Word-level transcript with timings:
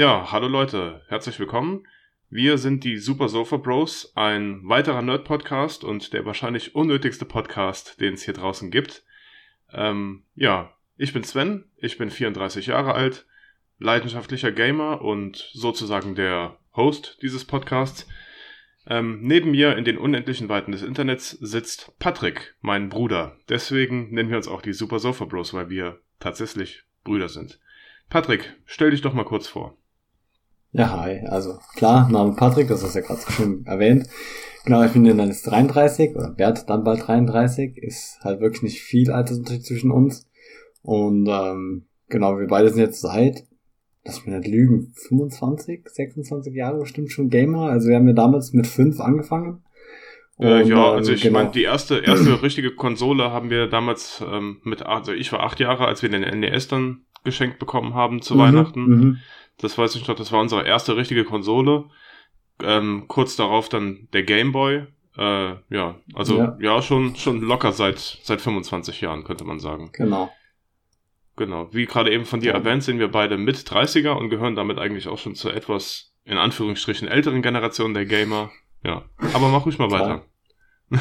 Ja, 0.00 0.32
hallo 0.32 0.48
Leute, 0.48 1.02
herzlich 1.08 1.38
willkommen. 1.38 1.86
Wir 2.30 2.56
sind 2.56 2.84
die 2.84 2.96
Super 2.96 3.28
Sofa 3.28 3.58
Bros, 3.58 4.14
ein 4.14 4.66
weiterer 4.66 5.02
Nerd-Podcast 5.02 5.84
und 5.84 6.14
der 6.14 6.24
wahrscheinlich 6.24 6.74
unnötigste 6.74 7.26
Podcast, 7.26 8.00
den 8.00 8.14
es 8.14 8.22
hier 8.22 8.32
draußen 8.32 8.70
gibt. 8.70 9.04
Ähm, 9.70 10.22
ja, 10.34 10.74
ich 10.96 11.12
bin 11.12 11.22
Sven, 11.22 11.66
ich 11.76 11.98
bin 11.98 12.08
34 12.08 12.68
Jahre 12.68 12.94
alt, 12.94 13.26
leidenschaftlicher 13.78 14.52
Gamer 14.52 15.02
und 15.02 15.50
sozusagen 15.52 16.14
der 16.14 16.56
Host 16.74 17.18
dieses 17.20 17.44
Podcasts. 17.44 18.08
Ähm, 18.86 19.18
neben 19.20 19.50
mir 19.50 19.76
in 19.76 19.84
den 19.84 19.98
unendlichen 19.98 20.48
Weiten 20.48 20.72
des 20.72 20.82
Internets 20.82 21.32
sitzt 21.32 21.92
Patrick, 21.98 22.54
mein 22.62 22.88
Bruder. 22.88 23.36
Deswegen 23.50 24.14
nennen 24.14 24.30
wir 24.30 24.38
uns 24.38 24.48
auch 24.48 24.62
die 24.62 24.72
Super 24.72 24.98
Sofa 24.98 25.26
Bros, 25.26 25.52
weil 25.52 25.68
wir 25.68 26.00
tatsächlich 26.20 26.84
Brüder 27.04 27.28
sind. 27.28 27.60
Patrick, 28.08 28.56
stell 28.64 28.92
dich 28.92 29.02
doch 29.02 29.12
mal 29.12 29.26
kurz 29.26 29.46
vor. 29.46 29.76
Ja, 30.72 31.00
hi. 31.00 31.20
Also 31.26 31.58
klar, 31.74 32.08
Name 32.10 32.34
Patrick, 32.36 32.68
das 32.68 32.82
ist 32.82 32.94
ja 32.94 33.00
gerade 33.00 33.20
schon 33.30 33.66
erwähnt. 33.66 34.06
Genau, 34.64 34.84
ich 34.84 34.92
bin 34.92 35.04
dann 35.04 35.28
jetzt 35.28 35.42
33 35.42 36.14
oder 36.14 36.30
Bert 36.30 36.68
dann 36.68 36.84
bald 36.84 37.06
33. 37.06 37.76
Ist 37.76 38.20
halt 38.22 38.40
wirklich 38.40 38.62
nicht 38.62 38.80
viel 38.80 39.10
Altersunterschied 39.10 39.64
zwischen 39.64 39.90
uns. 39.90 40.28
Und 40.82 41.26
ähm, 41.28 41.86
genau, 42.08 42.38
wir 42.38 42.46
beide 42.46 42.70
sind 42.70 42.80
jetzt 42.80 43.00
seit, 43.00 43.44
lass 44.04 44.24
mich 44.24 44.34
nicht 44.34 44.48
lügen, 44.48 44.92
25, 44.94 45.82
26 45.86 46.54
Jahre 46.54 46.78
bestimmt 46.78 47.10
schon 47.10 47.30
Gamer. 47.30 47.70
Also 47.70 47.88
wir 47.88 47.96
haben 47.96 48.06
ja 48.06 48.14
damals 48.14 48.52
mit 48.52 48.66
5 48.66 49.00
angefangen. 49.00 49.64
Äh, 50.38 50.62
ja, 50.68 50.92
also 50.92 51.12
ich 51.12 51.22
genau. 51.22 51.38
meine, 51.38 51.50
die 51.50 51.64
erste, 51.64 51.98
erste 51.98 52.42
richtige 52.42 52.74
Konsole 52.74 53.30
haben 53.30 53.50
wir 53.50 53.66
damals 53.66 54.24
ähm, 54.26 54.58
mit, 54.64 54.82
also 54.82 55.12
ich 55.12 55.32
war 55.32 55.40
acht 55.40 55.60
Jahre, 55.60 55.86
als 55.86 56.02
wir 56.02 56.08
den 56.08 56.22
NES 56.40 56.68
dann 56.68 57.02
geschenkt 57.24 57.58
bekommen 57.58 57.94
haben 57.94 58.22
zu 58.22 58.34
mhm, 58.34 58.38
Weihnachten. 58.38 58.80
Mhm. 58.86 59.18
Das 59.60 59.76
weiß 59.76 59.94
ich 59.94 60.06
noch, 60.06 60.16
das 60.16 60.32
war 60.32 60.40
unsere 60.40 60.66
erste 60.66 60.96
richtige 60.96 61.24
Konsole. 61.24 61.84
Ähm, 62.62 63.04
kurz 63.08 63.36
darauf 63.36 63.68
dann 63.68 64.08
der 64.12 64.22
Game 64.22 64.52
Boy. 64.52 64.86
Äh, 65.16 65.54
ja, 65.70 65.96
also 66.14 66.38
ja. 66.38 66.56
ja, 66.60 66.82
schon, 66.82 67.16
schon 67.16 67.40
locker 67.40 67.72
seit, 67.72 67.98
seit 67.98 68.40
25 68.40 69.00
Jahren, 69.00 69.24
könnte 69.24 69.44
man 69.44 69.58
sagen. 69.58 69.90
Genau. 69.92 70.30
Genau. 71.36 71.68
Wie 71.72 71.86
gerade 71.86 72.12
eben 72.12 72.26
von 72.26 72.40
dir 72.40 72.52
erwähnt, 72.52 72.82
sind 72.82 72.98
wir 72.98 73.08
beide 73.08 73.38
mit 73.38 73.56
30er 73.56 74.10
und 74.10 74.28
gehören 74.28 74.56
damit 74.56 74.78
eigentlich 74.78 75.08
auch 75.08 75.18
schon 75.18 75.34
zur 75.34 75.54
etwas, 75.54 76.12
in 76.24 76.36
Anführungsstrichen, 76.36 77.08
älteren 77.08 77.42
Generation 77.42 77.94
der 77.94 78.04
Gamer. 78.04 78.50
Ja. 78.84 79.04
Aber 79.34 79.48
mach 79.48 79.64
ruhig 79.64 79.78
mal 79.78 79.88
klar. 79.88 80.00
weiter. 80.00 80.26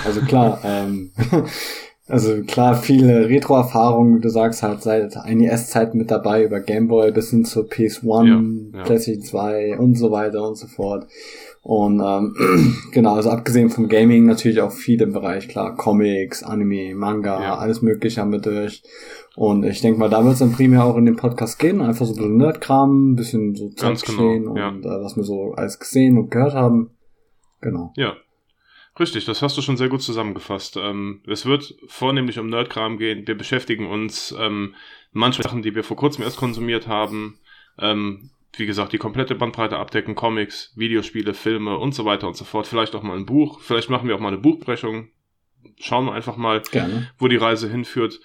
Also 0.05 0.21
klar, 0.21 0.61
ähm, 0.63 1.11
Also 2.09 2.41
klar, 2.43 2.75
viele 2.75 3.29
Retro-Erfahrungen, 3.29 4.19
du 4.19 4.29
sagst 4.29 4.63
halt 4.63 4.81
seit 4.81 5.15
NES-Zeit 5.25 5.93
mit 5.93 6.09
dabei, 6.09 6.43
über 6.43 6.59
Gameboy 6.59 7.11
bis 7.11 7.29
hin 7.29 7.45
zur 7.45 7.65
PS1, 7.65 8.71
ja, 8.73 8.79
ja. 8.79 8.83
PlayStation 8.83 9.23
2 9.23 9.77
und 9.77 9.95
so 9.95 10.09
weiter 10.11 10.47
und 10.47 10.55
so 10.55 10.67
fort. 10.67 11.07
Und 11.61 12.01
ähm, 12.03 12.35
genau, 12.91 13.15
also 13.15 13.29
abgesehen 13.29 13.69
vom 13.69 13.87
Gaming 13.89 14.25
natürlich 14.25 14.59
auch 14.59 14.71
viel 14.71 14.99
im 15.01 15.13
Bereich, 15.13 15.47
klar, 15.47 15.75
Comics, 15.75 16.41
Anime, 16.41 16.95
Manga, 16.95 17.41
ja. 17.41 17.57
alles 17.57 17.83
mögliche 17.83 18.21
haben 18.21 18.31
wir 18.31 18.39
durch. 18.39 18.81
Und 19.35 19.63
ich 19.63 19.81
denke 19.81 19.99
mal, 19.99 20.09
da 20.09 20.23
wird 20.23 20.33
es 20.33 20.39
dann 20.39 20.51
primär 20.51 20.83
auch 20.85 20.97
in 20.97 21.05
den 21.05 21.15
Podcast 21.15 21.59
gehen, 21.59 21.79
einfach 21.79 22.07
so 22.07 22.13
ein 22.13 22.17
bisschen 22.17 22.37
Nerdkram, 22.37 23.11
ein 23.11 23.15
bisschen 23.15 23.55
so 23.55 23.69
Zeitgeschehen 23.69 24.45
genau, 24.45 24.69
und 24.69 24.85
äh, 24.85 25.03
was 25.03 25.15
wir 25.15 25.23
so 25.23 25.53
alles 25.55 25.79
gesehen 25.79 26.17
und 26.17 26.31
gehört 26.31 26.55
haben. 26.55 26.89
Genau. 27.61 27.93
Ja, 27.95 28.13
Richtig, 28.99 29.25
das 29.25 29.41
hast 29.41 29.57
du 29.57 29.61
schon 29.61 29.77
sehr 29.77 29.87
gut 29.87 30.01
zusammengefasst. 30.01 30.75
Ähm, 30.77 31.21
es 31.25 31.45
wird 31.45 31.75
vornehmlich 31.87 32.37
um 32.37 32.47
Nerdkram 32.47 32.97
gehen. 32.97 33.25
Wir 33.25 33.37
beschäftigen 33.37 33.87
uns 33.87 34.35
ähm, 34.37 34.75
manche 35.11 35.41
Sachen, 35.41 35.61
die 35.61 35.73
wir 35.73 35.83
vor 35.83 35.95
kurzem 35.95 36.23
erst 36.23 36.37
konsumiert 36.37 36.87
haben. 36.87 37.39
Ähm, 37.77 38.31
wie 38.53 38.65
gesagt, 38.65 38.91
die 38.91 38.97
komplette 38.97 39.35
Bandbreite 39.35 39.77
abdecken, 39.77 40.15
Comics, 40.15 40.73
Videospiele, 40.75 41.33
Filme 41.33 41.77
und 41.77 41.95
so 41.95 42.03
weiter 42.03 42.27
und 42.27 42.35
so 42.35 42.43
fort. 42.43 42.67
Vielleicht 42.67 42.93
auch 42.93 43.03
mal 43.03 43.15
ein 43.15 43.25
Buch. 43.25 43.61
Vielleicht 43.61 43.89
machen 43.89 44.07
wir 44.09 44.15
auch 44.15 44.19
mal 44.19 44.29
eine 44.29 44.37
Buchbrechung. 44.37 45.09
Schauen 45.79 46.05
wir 46.05 46.13
einfach 46.13 46.35
mal, 46.35 46.61
Gerne. 46.61 47.09
wo 47.17 47.29
die 47.29 47.37
Reise 47.37 47.69
hinführt. 47.69 48.19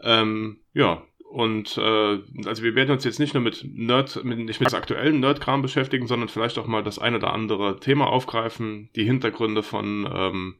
Ähm, 0.00 0.60
ja, 0.72 1.02
und 1.34 1.76
äh, 1.78 2.20
also 2.46 2.62
wir 2.62 2.76
werden 2.76 2.92
uns 2.92 3.02
jetzt 3.02 3.18
nicht 3.18 3.34
nur 3.34 3.42
mit 3.42 3.64
Nerd, 3.64 4.22
mit, 4.22 4.38
nicht 4.38 4.60
mit 4.60 4.72
aktuellen 4.72 5.18
Nerdkram 5.18 5.62
beschäftigen, 5.62 6.06
sondern 6.06 6.28
vielleicht 6.28 6.58
auch 6.58 6.68
mal 6.68 6.84
das 6.84 7.00
ein 7.00 7.16
oder 7.16 7.32
andere 7.32 7.80
Thema 7.80 8.06
aufgreifen, 8.06 8.88
die 8.94 9.02
Hintergründe 9.02 9.64
von 9.64 10.08
ähm, 10.14 10.54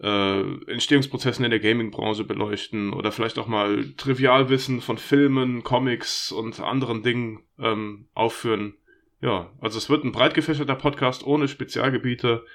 äh, 0.00 0.72
Entstehungsprozessen 0.72 1.44
in 1.44 1.50
der 1.50 1.60
Gaming-Branche 1.60 2.24
beleuchten 2.24 2.94
oder 2.94 3.12
vielleicht 3.12 3.38
auch 3.38 3.48
mal 3.48 3.92
Trivialwissen 3.98 4.80
von 4.80 4.96
Filmen, 4.96 5.62
Comics 5.62 6.32
und 6.32 6.58
anderen 6.58 7.02
Dingen 7.02 7.42
ähm, 7.58 8.08
aufführen. 8.14 8.76
Ja, 9.20 9.52
also 9.60 9.76
es 9.76 9.90
wird 9.90 10.04
ein 10.04 10.12
breit 10.12 10.32
gefächerter 10.32 10.76
Podcast 10.76 11.22
ohne 11.26 11.48
Spezialgebiete 11.48 12.46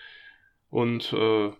und 0.71 1.13
äh, 1.13 1.51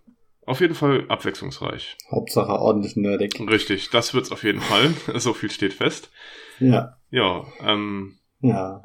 auf 0.46 0.60
jeden 0.60 0.76
Fall 0.76 1.06
abwechslungsreich. 1.08 1.98
Hauptsache 2.10 2.52
ordentlich 2.52 2.96
nerdig. 2.96 3.40
Richtig, 3.40 3.90
das 3.90 4.14
wird's 4.14 4.32
auf 4.32 4.44
jeden 4.44 4.62
Fall. 4.62 4.94
so 5.20 5.34
viel 5.34 5.52
steht 5.52 5.74
fest. 5.74 6.12
Ja. 6.60 6.98
Ja, 7.10 7.46
ähm. 7.62 8.18
Ja. 8.42 8.84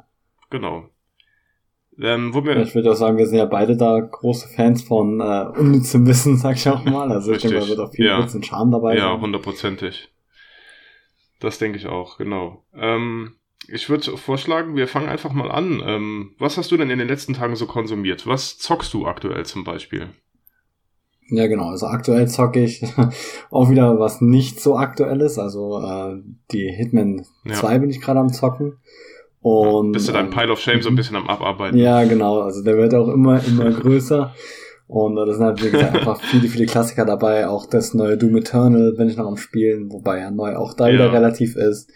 Genau. 0.49 0.89
Ähm, 1.99 2.33
wo 2.33 2.45
wir 2.45 2.55
ich 2.57 2.75
würde 2.75 2.91
auch 2.91 2.95
sagen, 2.95 3.17
wir 3.17 3.25
sind 3.25 3.39
ja 3.39 3.45
beide 3.45 3.75
da 3.75 3.99
große 3.99 4.49
Fans 4.49 4.83
von 4.83 5.19
äh, 5.19 5.47
unnützem 5.57 6.05
Wissen, 6.05 6.37
sag 6.37 6.57
ich 6.57 6.69
auch 6.69 6.83
mal. 6.83 7.11
Also 7.11 7.31
Richtig. 7.31 7.51
ich 7.51 7.57
denke, 7.57 7.65
da 7.65 7.69
wird 7.69 7.87
auch 7.87 7.91
viel 7.91 8.05
ja. 8.05 8.21
Witz 8.21 8.45
Charme 8.45 8.71
dabei 8.71 8.95
Ja, 8.95 9.19
hundertprozentig. 9.19 10.09
Das 11.39 11.57
denke 11.57 11.77
ich 11.77 11.87
auch, 11.87 12.17
genau. 12.17 12.63
Ähm, 12.75 13.35
ich 13.67 13.89
würde 13.89 14.17
vorschlagen, 14.17 14.75
wir 14.75 14.87
fangen 14.87 15.09
einfach 15.09 15.33
mal 15.33 15.51
an. 15.51 15.81
Ähm, 15.83 16.35
was 16.37 16.57
hast 16.57 16.71
du 16.71 16.77
denn 16.77 16.89
in 16.89 16.99
den 16.99 17.07
letzten 17.07 17.33
Tagen 17.33 17.55
so 17.55 17.65
konsumiert? 17.65 18.27
Was 18.27 18.57
zockst 18.59 18.93
du 18.93 19.07
aktuell 19.07 19.45
zum 19.45 19.63
Beispiel? 19.63 20.09
Ja, 21.29 21.47
genau. 21.47 21.69
Also 21.69 21.87
aktuell 21.87 22.27
zocke 22.27 22.63
ich 22.63 22.83
auch 23.51 23.69
wieder 23.69 23.99
was 23.99 24.21
nicht 24.21 24.61
so 24.61 24.77
aktuelles. 24.77 25.37
Also 25.37 25.81
äh, 25.81 26.21
die 26.51 26.71
Hitman 26.71 27.25
ja. 27.45 27.53
2 27.53 27.79
bin 27.79 27.89
ich 27.89 28.01
gerade 28.01 28.19
am 28.19 28.31
zocken. 28.31 28.77
Und, 29.41 29.93
Bist 29.93 30.07
du 30.07 30.13
dein 30.13 30.25
ähm, 30.25 30.31
Pile 30.31 30.51
of 30.51 30.59
Shame 30.59 30.81
so 30.81 30.89
ein 30.89 30.95
bisschen 30.95 31.15
am 31.15 31.27
Abarbeiten? 31.27 31.77
Ja, 31.77 32.03
genau. 32.03 32.41
Also 32.41 32.63
der 32.63 32.77
wird 32.77 32.93
auch 32.93 33.07
immer, 33.07 33.41
immer 33.45 33.71
größer. 33.71 34.33
Und 34.87 35.17
äh, 35.17 35.25
da 35.25 35.33
sind 35.33 35.43
halt, 35.43 35.63
wie 35.63 35.69
gesagt, 35.69 35.95
einfach 35.95 36.21
viele, 36.21 36.47
viele 36.47 36.65
Klassiker 36.65 37.05
dabei. 37.05 37.47
Auch 37.47 37.65
das 37.65 37.93
neue 37.93 38.17
Doom 38.17 38.37
Eternal 38.37 38.93
bin 38.93 39.09
ich 39.09 39.17
noch 39.17 39.27
am 39.27 39.37
Spielen, 39.37 39.91
wobei 39.91 40.19
ja 40.19 40.31
neu 40.31 40.55
auch 40.55 40.73
da 40.73 40.87
ja. 40.87 40.93
wieder 40.93 41.13
relativ 41.13 41.55
ist. 41.55 41.89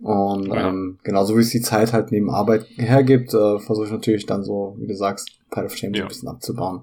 Und 0.00 0.48
ja. 0.48 0.68
ähm, 0.68 0.98
genauso 1.04 1.36
wie 1.36 1.40
es 1.40 1.50
die 1.50 1.60
Zeit 1.60 1.92
halt 1.92 2.10
neben 2.10 2.30
Arbeit 2.30 2.66
hergibt, 2.76 3.32
äh, 3.32 3.58
versuche 3.58 3.86
ich 3.86 3.92
natürlich 3.92 4.26
dann 4.26 4.42
so, 4.42 4.76
wie 4.78 4.86
du 4.86 4.94
sagst, 4.94 5.38
Pile 5.50 5.66
of 5.66 5.76
Shame 5.76 5.94
ja. 5.94 6.00
so 6.00 6.04
ein 6.04 6.08
bisschen 6.08 6.28
abzubauen. 6.28 6.82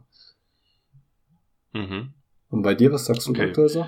Mhm. 1.74 2.14
Und 2.50 2.62
bei 2.64 2.76
dir, 2.76 2.92
was 2.92 3.06
sagst 3.06 3.28
du 3.28 3.32
okay. 3.32 3.48
aktuell 3.48 3.70
so? 3.70 3.88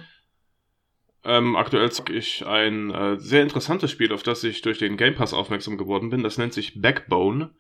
Ähm, 1.25 1.55
aktuell 1.55 1.91
zocke 1.91 2.13
ich 2.13 2.45
ein 2.45 2.91
äh, 2.91 3.17
sehr 3.17 3.43
interessantes 3.43 3.91
Spiel, 3.91 4.11
auf 4.11 4.23
das 4.23 4.43
ich 4.43 4.61
durch 4.61 4.79
den 4.79 4.97
Game 4.97 5.15
Pass 5.15 5.33
aufmerksam 5.33 5.77
geworden 5.77 6.09
bin. 6.09 6.23
Das 6.23 6.37
nennt 6.37 6.53
sich 6.53 6.81
Backbone. 6.81 7.51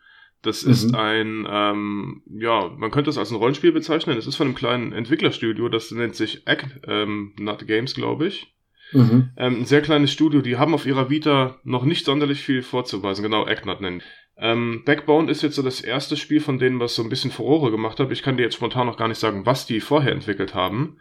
Das 0.41 0.65
mhm. 0.65 0.71
ist 0.71 0.93
ein, 0.93 1.47
ähm, 1.49 2.21
ja, 2.27 2.69
man 2.77 2.91
könnte 2.91 3.09
es 3.09 3.17
als 3.17 3.31
ein 3.31 3.37
Rollenspiel 3.37 3.71
bezeichnen. 3.71 4.17
Es 4.17 4.27
ist 4.27 4.35
von 4.35 4.47
einem 4.47 4.55
kleinen 4.55 4.91
Entwicklerstudio, 4.91 5.69
das 5.69 5.91
nennt 5.91 6.15
sich 6.15 6.45
Act, 6.45 6.81
ähm, 6.85 7.33
Not 7.39 7.65
Games, 7.65 7.95
glaube 7.95 8.27
ich. 8.27 8.53
Mhm. 8.91 9.29
Ähm, 9.37 9.61
ein 9.61 9.65
sehr 9.65 9.81
kleines 9.81 10.11
Studio, 10.11 10.41
die 10.41 10.57
haben 10.57 10.73
auf 10.73 10.85
ihrer 10.85 11.09
Vita 11.09 11.59
noch 11.63 11.85
nicht 11.85 12.05
sonderlich 12.05 12.41
viel 12.41 12.61
vorzuweisen. 12.61 13.23
Genau, 13.23 13.45
Acknut 13.45 13.79
nennen. 13.79 14.03
Ähm, 14.37 14.81
Backbone 14.85 15.29
ist 15.29 15.43
jetzt 15.43 15.55
so 15.55 15.61
das 15.61 15.81
erste 15.81 16.17
Spiel 16.17 16.41
von 16.41 16.57
denen, 16.57 16.79
was 16.79 16.95
so 16.95 17.03
ein 17.03 17.09
bisschen 17.09 17.31
Furore 17.31 17.71
gemacht 17.71 17.99
hat. 17.99 18.11
Ich 18.11 18.23
kann 18.23 18.37
dir 18.37 18.43
jetzt 18.43 18.55
spontan 18.55 18.87
noch 18.87 18.97
gar 18.97 19.07
nicht 19.07 19.19
sagen, 19.19 19.45
was 19.45 19.65
die 19.65 19.79
vorher 19.79 20.11
entwickelt 20.11 20.55
haben. 20.55 20.97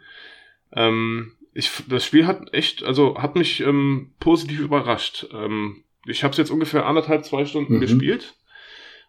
Ähm, 0.71 1.33
ich, 1.53 1.71
das 1.87 2.05
Spiel 2.05 2.27
hat 2.27 2.53
echt, 2.53 2.83
also 2.83 3.17
hat 3.17 3.35
mich 3.35 3.61
ähm, 3.61 4.11
positiv 4.19 4.59
überrascht. 4.59 5.27
Ähm, 5.33 5.83
ich 6.05 6.23
habe 6.23 6.31
es 6.31 6.37
jetzt 6.37 6.51
ungefähr 6.51 6.85
anderthalb, 6.85 7.25
zwei 7.25 7.45
Stunden 7.45 7.75
mhm. 7.75 7.81
gespielt. 7.81 8.35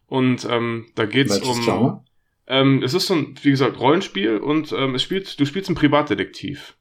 Und 0.07 0.47
ähm, 0.51 0.87
da 0.95 1.07
geht's 1.07 1.41
Welches 1.41 1.69
um. 1.69 2.01
Ähm, 2.47 2.83
es 2.83 2.93
ist 2.93 3.07
so 3.07 3.15
ein, 3.15 3.35
wie 3.43 3.51
gesagt, 3.51 3.81
Rollenspiel 3.81 4.37
und 4.37 4.71
es 4.71 5.03
spielt, 5.03 5.41
du 5.41 5.47
spielst 5.47 5.71
einen 5.71 5.77
Privatdetektiv. 5.77 6.77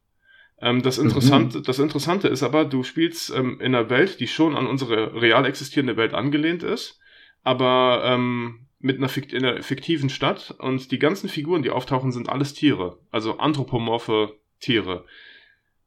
Das, 0.59 0.97
Interessante, 0.97 1.57
mhm. 1.59 1.63
das 1.63 1.79
Interessante 1.79 2.27
ist 2.29 2.43
aber, 2.43 2.63
du 2.63 2.83
spielst 2.83 3.33
ähm, 3.35 3.59
in 3.59 3.75
einer 3.75 3.89
Welt, 3.89 4.21
die 4.21 4.27
schon 4.27 4.55
an 4.55 4.67
unsere 4.67 5.21
real 5.21 5.45
existierende 5.45 5.97
Welt 5.97 6.13
angelehnt 6.13 6.63
ist 6.63 7.01
aber 7.43 8.03
ähm, 8.05 8.67
mit 8.79 8.97
einer, 8.97 9.09
fikt 9.09 9.33
in 9.33 9.45
einer 9.45 9.63
fiktiven 9.63 10.09
Stadt 10.09 10.55
und 10.59 10.91
die 10.91 10.99
ganzen 10.99 11.29
Figuren, 11.29 11.63
die 11.63 11.69
auftauchen, 11.69 12.11
sind 12.11 12.29
alles 12.29 12.53
Tiere, 12.53 12.99
also 13.11 13.37
anthropomorphe 13.37 14.37
Tiere. 14.59 15.05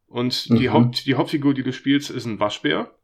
Und 0.07 0.49
mhm. 0.49 0.57
die, 0.57 0.71
Haupt, 0.71 1.07
die 1.07 1.15
Hauptfigur, 1.15 1.53
die 1.53 1.63
du 1.63 1.73
spielst, 1.73 2.11
ist 2.11 2.27
ein 2.27 2.41
Waschbär. 2.41 2.95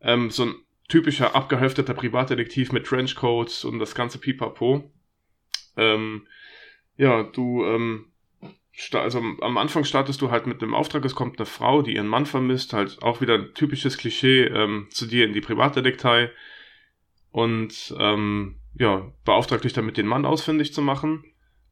Ähm, 0.00 0.30
so 0.30 0.44
ein 0.44 0.54
typischer 0.88 1.34
abgehefteter 1.34 1.94
Privatdetektiv 1.94 2.72
mit 2.72 2.86
Trenchcoats 2.86 3.64
und 3.64 3.78
das 3.78 3.94
ganze 3.94 4.18
Pipapo. 4.18 4.90
Ähm, 5.76 6.26
ja, 6.96 7.22
du, 7.22 7.64
ähm, 7.64 8.06
also 8.92 9.18
am 9.18 9.58
Anfang 9.58 9.84
startest 9.84 10.20
du 10.22 10.30
halt 10.30 10.46
mit 10.46 10.62
dem 10.62 10.74
Auftrag, 10.74 11.04
es 11.04 11.14
kommt 11.14 11.38
eine 11.38 11.46
Frau, 11.46 11.82
die 11.82 11.94
ihren 11.94 12.08
Mann 12.08 12.26
vermisst, 12.26 12.72
halt 12.72 13.02
auch 13.02 13.20
wieder 13.20 13.34
ein 13.34 13.54
typisches 13.54 13.98
Klischee 13.98 14.44
ähm, 14.44 14.88
zu 14.90 15.06
dir 15.06 15.24
in 15.24 15.32
die 15.32 15.40
Privatdetektei 15.40 16.30
und 17.30 17.94
ähm, 17.98 18.56
ja, 18.74 19.10
beauftragt 19.24 19.64
dich 19.64 19.72
damit, 19.72 19.96
den 19.96 20.06
Mann 20.06 20.24
ausfindig 20.24 20.72
zu 20.72 20.82
machen. 20.82 21.24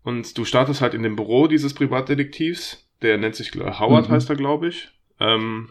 Und 0.02 0.36
du 0.38 0.44
startest 0.44 0.80
halt 0.80 0.94
in 0.94 1.02
dem 1.02 1.16
Büro 1.16 1.46
dieses 1.46 1.74
Privatdetektivs, 1.74 2.88
der 3.02 3.18
nennt 3.18 3.34
sich 3.34 3.54
Howard, 3.54 4.08
mhm. 4.08 4.12
heißt 4.12 4.30
er, 4.30 4.36
glaube 4.36 4.68
ich. 4.68 4.88
Ähm, 5.18 5.70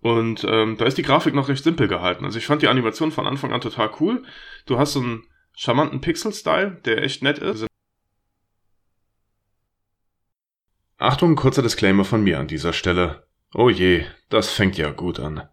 und 0.00 0.44
ähm, 0.44 0.76
da 0.76 0.84
ist 0.84 0.98
die 0.98 1.02
Grafik 1.02 1.34
noch 1.34 1.48
recht 1.48 1.64
simpel 1.64 1.88
gehalten. 1.88 2.26
Also 2.26 2.38
ich 2.38 2.46
fand 2.46 2.60
die 2.60 2.68
Animation 2.68 3.10
von 3.10 3.26
Anfang 3.26 3.52
an 3.52 3.62
total 3.62 3.90
cool. 4.00 4.22
Du 4.66 4.78
hast 4.78 4.92
so 4.92 5.00
einen 5.00 5.22
charmanten 5.54 6.02
Pixel-Style, 6.02 6.82
der 6.84 7.02
echt 7.02 7.22
nett 7.22 7.38
ist. 7.38 7.66
Achtung, 10.98 11.36
kurzer 11.36 11.62
Disclaimer 11.62 12.04
von 12.04 12.22
mir 12.22 12.38
an 12.38 12.48
dieser 12.48 12.72
Stelle. 12.72 13.26
Oh 13.54 13.70
je, 13.70 14.04
das 14.28 14.50
fängt 14.50 14.76
ja 14.76 14.90
gut 14.90 15.20
an. 15.20 15.48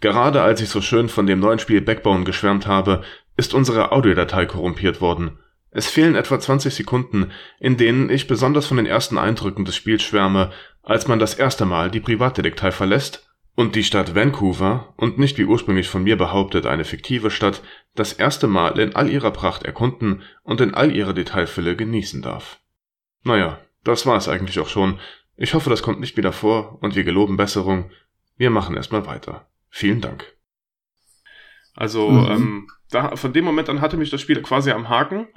Gerade 0.00 0.42
als 0.42 0.60
ich 0.60 0.68
so 0.68 0.80
schön 0.80 1.08
von 1.08 1.26
dem 1.26 1.40
neuen 1.40 1.58
Spiel 1.58 1.80
Backbone 1.80 2.24
geschwärmt 2.24 2.66
habe, 2.66 3.02
ist 3.36 3.54
unsere 3.54 3.92
Audiodatei 3.92 4.46
korrumpiert 4.46 5.00
worden. 5.00 5.38
Es 5.70 5.88
fehlen 5.88 6.14
etwa 6.14 6.40
20 6.40 6.74
Sekunden, 6.74 7.32
in 7.60 7.76
denen 7.76 8.08
ich 8.08 8.26
besonders 8.26 8.66
von 8.66 8.78
den 8.78 8.86
ersten 8.86 9.18
Eindrücken 9.18 9.64
des 9.64 9.76
Spiels 9.76 10.02
schwärme, 10.02 10.50
als 10.82 11.06
man 11.08 11.18
das 11.18 11.34
erste 11.34 11.66
Mal 11.66 11.90
die 11.90 12.00
Privatdetektei 12.00 12.72
verlässt 12.72 13.28
und 13.56 13.74
die 13.74 13.84
Stadt 13.84 14.14
Vancouver 14.14 14.94
und 14.96 15.18
nicht 15.18 15.38
wie 15.38 15.44
ursprünglich 15.44 15.88
von 15.88 16.04
mir 16.04 16.16
behauptet 16.16 16.66
eine 16.66 16.84
fiktive 16.84 17.30
Stadt 17.30 17.62
das 17.94 18.12
erste 18.12 18.46
Mal 18.46 18.78
in 18.78 18.94
all 18.94 19.10
ihrer 19.10 19.32
Pracht 19.32 19.64
erkunden 19.64 20.22
und 20.42 20.60
in 20.60 20.74
all 20.74 20.94
ihrer 20.94 21.14
Detailfülle 21.14 21.74
genießen 21.74 22.22
darf. 22.22 22.60
Naja, 23.24 23.58
das 23.82 24.06
war 24.06 24.16
es 24.16 24.28
eigentlich 24.28 24.60
auch 24.60 24.68
schon. 24.68 25.00
Ich 25.36 25.54
hoffe, 25.54 25.70
das 25.70 25.82
kommt 25.82 26.00
nicht 26.00 26.16
wieder 26.16 26.32
vor 26.32 26.78
und 26.82 26.94
wir 26.94 27.04
geloben 27.04 27.36
Besserung. 27.36 27.90
Wir 28.36 28.50
machen 28.50 28.76
erstmal 28.76 29.06
weiter. 29.06 29.48
Vielen 29.76 30.00
Dank. 30.00 30.34
Also, 31.74 32.08
mhm. 32.08 32.30
ähm, 32.30 32.68
da, 32.90 33.14
von 33.14 33.34
dem 33.34 33.44
Moment 33.44 33.68
an 33.68 33.82
hatte 33.82 33.98
mich 33.98 34.08
das 34.08 34.22
Spiel 34.22 34.40
quasi 34.40 34.70
am 34.70 34.88
Haken. 34.88 35.28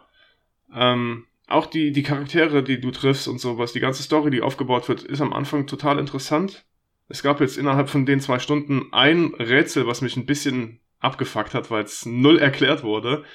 Ähm, 0.73 1.25
auch 1.47 1.65
die, 1.65 1.91
die 1.91 2.03
Charaktere, 2.03 2.63
die 2.63 2.79
du 2.79 2.91
triffst 2.91 3.27
und 3.27 3.41
sowas, 3.41 3.73
die 3.73 3.81
ganze 3.81 4.01
Story, 4.01 4.31
die 4.31 4.41
aufgebaut 4.41 4.87
wird, 4.87 5.03
ist 5.03 5.19
am 5.19 5.33
Anfang 5.33 5.67
total 5.67 5.99
interessant. 5.99 6.65
Es 7.09 7.21
gab 7.21 7.41
jetzt 7.41 7.57
innerhalb 7.57 7.89
von 7.89 8.05
den 8.05 8.21
zwei 8.21 8.39
Stunden 8.39 8.93
ein 8.93 9.33
Rätsel, 9.33 9.87
was 9.87 9.99
mich 9.99 10.15
ein 10.15 10.25
bisschen 10.25 10.79
abgefuckt 10.99 11.53
hat, 11.53 11.69
weil 11.69 11.83
es 11.83 12.05
null 12.05 12.39
erklärt 12.39 12.81
wurde. 12.81 13.25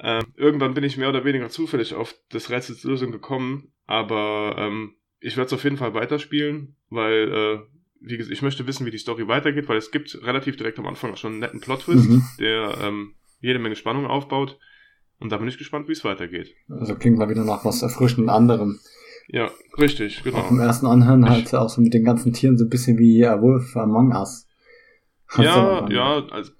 Ähm, 0.00 0.24
irgendwann 0.34 0.74
bin 0.74 0.82
ich 0.82 0.96
mehr 0.96 1.10
oder 1.10 1.24
weniger 1.24 1.48
zufällig 1.48 1.94
auf 1.94 2.12
das 2.30 2.50
Rätsels 2.50 2.82
Lösung 2.82 3.12
gekommen, 3.12 3.72
aber 3.86 4.56
ähm, 4.58 4.96
ich 5.20 5.36
werde 5.36 5.46
es 5.46 5.52
auf 5.52 5.62
jeden 5.62 5.76
Fall 5.76 5.94
weiterspielen, 5.94 6.74
weil, 6.90 7.32
äh, 7.32 7.73
wie 8.06 8.16
gesagt, 8.16 8.32
ich 8.32 8.42
möchte 8.42 8.66
wissen, 8.66 8.86
wie 8.86 8.90
die 8.90 8.98
Story 8.98 9.26
weitergeht, 9.28 9.68
weil 9.68 9.78
es 9.78 9.90
gibt 9.90 10.18
relativ 10.22 10.56
direkt 10.56 10.78
am 10.78 10.86
Anfang 10.86 11.16
schon 11.16 11.32
einen 11.32 11.40
netten 11.40 11.60
Plot-Twist, 11.60 12.08
mhm. 12.08 12.22
der 12.38 12.76
ähm, 12.82 13.14
jede 13.40 13.58
Menge 13.58 13.76
Spannung 13.76 14.06
aufbaut. 14.06 14.58
Und 15.20 15.30
da 15.30 15.38
bin 15.38 15.48
ich 15.48 15.58
gespannt, 15.58 15.88
wie 15.88 15.92
es 15.92 16.04
weitergeht. 16.04 16.54
Also 16.68 16.96
klingt 16.96 17.18
mal 17.18 17.30
wieder 17.30 17.44
nach 17.44 17.64
was 17.64 17.82
erfrischend 17.82 18.28
anderem. 18.28 18.78
Ja, 19.28 19.50
richtig, 19.78 20.22
genau. 20.22 20.38
Auf 20.38 20.48
dem 20.48 20.60
ersten 20.60 20.86
Anhören 20.86 21.28
halt 21.28 21.54
auch 21.54 21.70
so 21.70 21.80
mit 21.80 21.94
den 21.94 22.04
ganzen 22.04 22.32
Tieren 22.32 22.58
so 22.58 22.64
ein 22.64 22.70
bisschen 22.70 22.98
wie 22.98 23.24
uh, 23.24 23.40
Wolf 23.40 23.74
Among 23.76 24.14
Us. 24.14 24.46
ja, 25.38 25.88
ja, 25.90 26.26
also, 26.30 26.52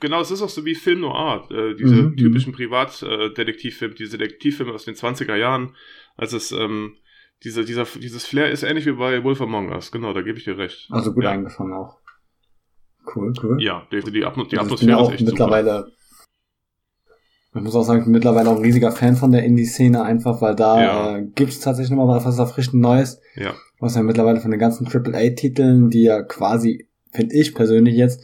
genau, 0.00 0.20
es 0.20 0.30
ist 0.30 0.42
auch 0.42 0.50
so 0.50 0.64
wie 0.66 0.74
Film 0.74 1.00
Noir, 1.00 1.48
äh, 1.50 1.74
diese 1.76 1.94
mhm, 1.94 2.10
mhm. 2.10 2.16
typischen 2.16 2.52
Privatdetektivfilme, 2.52 3.94
diese 3.94 4.18
Detektivfilme 4.18 4.72
aus 4.72 4.84
den 4.84 4.96
20er 4.96 5.36
Jahren, 5.36 5.74
als 6.16 6.34
es, 6.34 6.52
ähm, 6.52 6.96
diese, 7.44 7.64
dieser, 7.64 7.84
dieses 7.84 8.26
Flair 8.26 8.50
ist 8.50 8.62
ähnlich 8.62 8.86
wie 8.86 8.92
bei 8.92 9.22
Wolf 9.24 9.40
Among 9.40 9.70
Us, 9.70 9.90
genau, 9.92 10.12
da 10.12 10.22
gebe 10.22 10.38
ich 10.38 10.44
dir 10.44 10.58
recht. 10.58 10.88
Also 10.90 11.12
gut 11.12 11.24
ja. 11.24 11.30
eingefangen 11.30 11.72
auch. 11.72 11.98
Cool, 13.14 13.32
cool. 13.42 13.62
Ja, 13.62 13.86
die, 13.90 14.02
die, 14.10 14.24
Atmos 14.24 14.48
die 14.48 14.58
also 14.58 14.74
Atmosphäre 14.74 15.02
ist 15.02 15.12
echt 15.12 15.26
mittlerweile 15.26 15.78
super. 15.78 15.92
Ich 17.52 17.62
muss 17.62 17.74
auch 17.74 17.82
sagen, 17.82 18.00
ich 18.00 18.04
bin 18.04 18.12
mittlerweile 18.12 18.48
auch 18.48 18.56
ein 18.56 18.62
riesiger 18.62 18.92
Fan 18.92 19.16
von 19.16 19.32
der 19.32 19.42
Indie-Szene, 19.42 20.02
einfach 20.02 20.40
weil 20.40 20.54
da 20.54 20.80
ja. 20.80 21.16
äh, 21.16 21.26
gibt 21.34 21.50
es 21.50 21.58
tatsächlich 21.58 21.96
nochmal 21.96 22.24
was 22.24 22.38
erfrischend 22.38 22.80
Neues. 22.80 23.20
Ja. 23.34 23.54
Was 23.80 23.96
ja 23.96 24.02
mittlerweile 24.02 24.40
von 24.40 24.52
den 24.52 24.60
ganzen 24.60 24.86
AAA-Titeln, 24.86 25.90
die 25.90 26.02
ja 26.02 26.22
quasi, 26.22 26.88
finde 27.10 27.34
ich 27.34 27.54
persönlich 27.54 27.96
jetzt, 27.96 28.22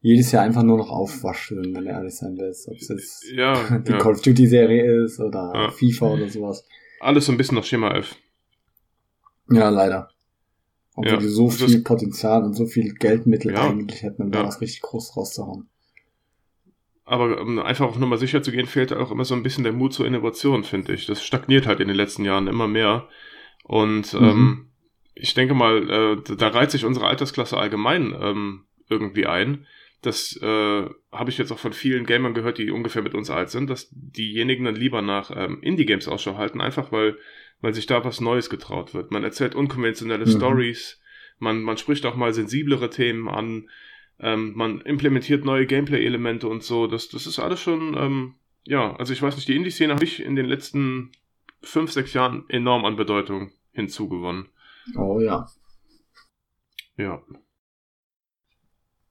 jedes 0.00 0.30
Jahr 0.30 0.42
einfach 0.42 0.62
nur 0.62 0.76
noch 0.76 0.90
aufwaschen, 0.90 1.74
wenn 1.74 1.84
du 1.84 1.90
ehrlich 1.90 2.16
sein 2.16 2.36
willst. 2.36 2.68
Ob 2.68 2.76
es 2.76 2.88
jetzt 2.88 3.24
ja, 3.32 3.54
die 3.86 3.92
ja. 3.92 3.98
Call 3.98 4.12
of 4.12 4.20
Duty-Serie 4.20 5.04
ist 5.04 5.20
oder. 5.20 5.72
FIFA 5.72 6.06
oder 6.12 6.28
sowas. 6.28 6.68
Alles 7.00 7.26
so 7.26 7.32
ein 7.32 7.38
bisschen 7.38 7.56
nach 7.56 7.64
Schema 7.64 7.96
F. 7.96 8.14
Ja, 9.50 9.68
leider. 9.68 10.10
Obwohl 10.94 11.12
ja. 11.12 11.18
die 11.18 11.28
so 11.28 11.50
viel 11.50 11.82
Potenzial 11.82 12.42
und 12.42 12.54
so 12.54 12.66
viel 12.66 12.94
Geldmittel 12.94 13.54
eigentlich 13.54 14.02
hätten, 14.02 14.22
um 14.22 14.30
da 14.30 14.44
was 14.44 14.60
richtig 14.60 14.80
groß 14.80 15.16
rauszuhauen. 15.16 15.68
Aber 17.04 17.40
um 17.40 17.58
einfach 17.60 17.86
auf 17.86 17.98
Nummer 17.98 18.16
sicher 18.16 18.42
zu 18.42 18.50
gehen, 18.50 18.66
fehlt 18.66 18.92
auch 18.92 19.12
immer 19.12 19.24
so 19.24 19.34
ein 19.34 19.42
bisschen 19.42 19.62
der 19.62 19.72
Mut 19.72 19.92
zur 19.92 20.06
Innovation, 20.06 20.64
finde 20.64 20.94
ich. 20.94 21.06
Das 21.06 21.22
stagniert 21.22 21.66
halt 21.66 21.80
in 21.80 21.88
den 21.88 21.96
letzten 21.96 22.24
Jahren 22.24 22.48
immer 22.48 22.66
mehr. 22.66 23.08
Und 23.62 24.12
mhm. 24.14 24.24
ähm, 24.24 24.66
ich 25.14 25.34
denke 25.34 25.54
mal, 25.54 25.88
äh, 25.88 26.36
da 26.36 26.48
reiht 26.48 26.70
sich 26.70 26.84
unsere 26.84 27.06
Altersklasse 27.06 27.56
allgemein 27.56 28.14
ähm, 28.18 28.64
irgendwie 28.88 29.26
ein. 29.26 29.66
Das 30.02 30.36
äh, 30.42 30.88
habe 31.12 31.30
ich 31.30 31.38
jetzt 31.38 31.52
auch 31.52 31.58
von 31.58 31.72
vielen 31.72 32.06
Gamern 32.06 32.34
gehört, 32.34 32.58
die 32.58 32.70
ungefähr 32.70 33.02
mit 33.02 33.14
uns 33.14 33.30
alt 33.30 33.50
sind, 33.50 33.70
dass 33.70 33.88
diejenigen 33.90 34.64
dann 34.64 34.76
lieber 34.76 35.00
nach 35.00 35.30
ähm, 35.34 35.60
Indie-Games 35.62 36.08
Ausschau 36.08 36.36
halten, 36.36 36.60
einfach 36.60 36.90
weil, 36.90 37.18
weil 37.60 37.74
sich 37.74 37.86
da 37.86 38.04
was 38.04 38.20
Neues 38.20 38.50
getraut 38.50 38.94
wird. 38.94 39.10
Man 39.10 39.24
erzählt 39.24 39.54
unkonventionelle 39.54 40.26
mhm. 40.26 40.30
Stories, 40.30 41.00
man, 41.38 41.62
man 41.62 41.76
spricht 41.76 42.06
auch 42.06 42.16
mal 42.16 42.32
sensiblere 42.32 42.90
Themen 42.90 43.28
an, 43.28 43.68
ähm, 44.18 44.54
man 44.54 44.80
implementiert 44.80 45.44
neue 45.44 45.66
Gameplay-Elemente 45.66 46.48
und 46.48 46.62
so. 46.62 46.86
Das, 46.86 47.08
das 47.08 47.26
ist 47.26 47.38
alles 47.38 47.60
schon, 47.60 47.94
ähm, 47.96 48.34
ja, 48.64 48.96
also 48.96 49.12
ich 49.12 49.22
weiß 49.22 49.36
nicht, 49.36 49.48
die 49.48 49.56
Indie-Szene 49.56 49.92
habe 49.94 50.04
ich 50.04 50.22
in 50.22 50.36
den 50.36 50.46
letzten 50.46 51.12
fünf, 51.62 51.92
sechs 51.92 52.14
Jahren 52.14 52.44
enorm 52.48 52.84
an 52.84 52.96
Bedeutung 52.96 53.52
hinzugewonnen. 53.72 54.48
Oh 54.96 55.20
ja. 55.20 55.46
Ja. 56.96 57.22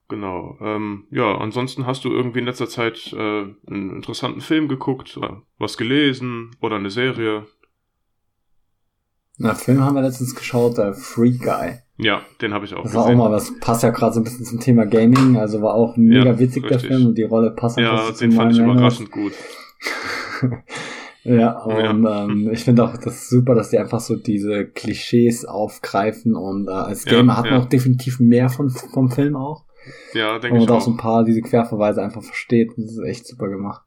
Genau. 0.08 0.58
Ähm, 0.62 1.08
ja, 1.10 1.38
ansonsten 1.38 1.86
hast 1.88 2.06
du 2.06 2.12
irgendwie 2.12 2.40
in 2.40 2.46
letzter 2.46 2.68
Zeit 2.68 3.12
äh, 3.14 3.18
einen 3.18 3.96
interessanten 3.96 4.42
Film 4.42 4.68
geguckt, 4.68 5.20
was 5.58 5.78
gelesen 5.78 6.56
oder 6.62 6.76
eine 6.76 6.92
Serie. 6.92 7.48
Na, 9.38 9.54
Film 9.54 9.84
haben 9.84 9.96
wir 9.96 10.02
letztens 10.02 10.36
geschaut, 10.36 10.78
der 10.78 10.94
Free 10.94 11.38
Guy. 11.38 11.80
Ja, 11.98 12.22
den 12.42 12.54
habe 12.54 12.66
ich 12.66 12.74
auch 12.74 12.84
das 12.84 12.92
gesehen. 12.92 13.00
war 13.00 13.10
auch 13.10 13.16
mal, 13.16 13.32
das 13.32 13.58
passt 13.60 13.84
ja 13.84 13.90
gerade 13.90 14.14
so 14.14 14.20
ein 14.20 14.24
bisschen 14.24 14.46
zum 14.46 14.60
Thema 14.60 14.86
Gaming, 14.86 15.38
also 15.38 15.62
war 15.62 15.74
auch 15.74 15.96
mega 15.96 16.26
ja, 16.26 16.40
witzig 16.40 16.64
richtig. 16.64 16.82
der 16.82 16.90
Film 16.90 17.08
und 17.08 17.18
die 17.18 17.24
Rolle 17.24 17.52
passt 17.52 17.78
Ja, 17.78 18.12
den 18.12 18.32
fand 18.32 18.54
ich 18.54 18.60
überraschend 18.60 19.12
gut. 19.12 19.34
ja, 21.24 21.58
und 21.64 22.04
ja. 22.04 22.24
Ähm, 22.24 22.50
ich 22.52 22.64
finde 22.66 22.84
auch 22.84 22.98
das 22.98 23.30
super, 23.30 23.56
dass 23.56 23.70
die 23.70 23.78
einfach 23.78 24.02
so 24.02 24.18
diese 24.18 24.66
Klischees 24.66 25.46
aufgreifen 25.46 26.36
und 26.36 26.68
äh, 26.68 26.72
als 26.72 27.06
Gamer 27.06 27.34
ja, 27.34 27.38
hat 27.38 27.46
man 27.50 27.62
auch 27.62 27.70
definitiv 27.70 28.20
mehr 28.20 28.50
von, 28.50 28.70
vom 28.70 29.10
Film 29.10 29.38
auch. 29.38 29.64
Ja, 30.14 30.40
denke 30.40 30.58
ich 30.58 30.64
auch. 30.64 30.68
Und 30.68 30.76
auch 30.76 30.82
so 30.82 30.92
ein 30.92 30.98
paar 30.98 31.24
diese 31.24 31.42
Querverweise 31.42 32.02
einfach 32.02 32.24
versteht. 32.24 32.72
Das 32.76 32.92
ist 32.92 33.04
echt 33.06 33.28
super 33.28 33.48
gemacht. 33.48 33.84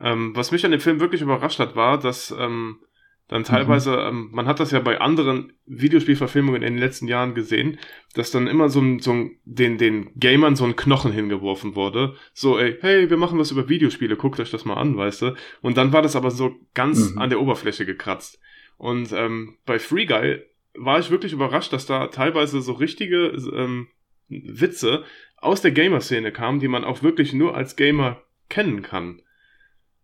Ähm, 0.00 0.32
was 0.34 0.50
mich 0.50 0.64
an 0.64 0.70
dem 0.70 0.80
Film 0.80 1.00
wirklich 1.00 1.22
überrascht 1.22 1.58
hat, 1.58 1.76
war, 1.76 1.98
dass 1.98 2.34
ähm, 2.38 2.78
dann 3.30 3.44
teilweise, 3.44 3.92
mhm. 3.92 4.08
ähm, 4.08 4.28
man 4.32 4.46
hat 4.46 4.58
das 4.58 4.72
ja 4.72 4.80
bei 4.80 5.00
anderen 5.00 5.52
Videospielverfilmungen 5.66 6.62
in 6.62 6.74
den 6.74 6.82
letzten 6.82 7.06
Jahren 7.06 7.32
gesehen, 7.32 7.78
dass 8.14 8.32
dann 8.32 8.48
immer 8.48 8.68
so, 8.68 8.80
ein, 8.80 8.98
so 8.98 9.12
ein, 9.12 9.36
den, 9.44 9.78
den 9.78 10.10
Gamern 10.18 10.56
so 10.56 10.64
ein 10.64 10.74
Knochen 10.74 11.12
hingeworfen 11.12 11.76
wurde. 11.76 12.16
So, 12.34 12.58
ey, 12.58 12.76
hey, 12.80 13.08
wir 13.08 13.16
machen 13.16 13.38
was 13.38 13.52
über 13.52 13.68
Videospiele, 13.68 14.16
guckt 14.16 14.40
euch 14.40 14.50
das 14.50 14.64
mal 14.64 14.74
an, 14.74 14.96
weißt 14.96 15.22
du. 15.22 15.34
Und 15.60 15.76
dann 15.76 15.92
war 15.92 16.02
das 16.02 16.16
aber 16.16 16.32
so 16.32 16.56
ganz 16.74 17.12
mhm. 17.12 17.18
an 17.18 17.30
der 17.30 17.40
Oberfläche 17.40 17.86
gekratzt. 17.86 18.40
Und 18.78 19.12
ähm, 19.12 19.58
bei 19.64 19.78
Free 19.78 20.06
Guy 20.06 20.42
war 20.74 20.98
ich 20.98 21.12
wirklich 21.12 21.32
überrascht, 21.32 21.72
dass 21.72 21.86
da 21.86 22.08
teilweise 22.08 22.60
so 22.60 22.72
richtige 22.72 23.26
ähm, 23.54 23.86
Witze 24.28 25.04
aus 25.36 25.62
der 25.62 25.70
Gamer-Szene 25.70 26.32
kamen, 26.32 26.58
die 26.58 26.68
man 26.68 26.82
auch 26.82 27.04
wirklich 27.04 27.32
nur 27.32 27.54
als 27.56 27.76
Gamer 27.76 28.22
kennen 28.48 28.82
kann. 28.82 29.22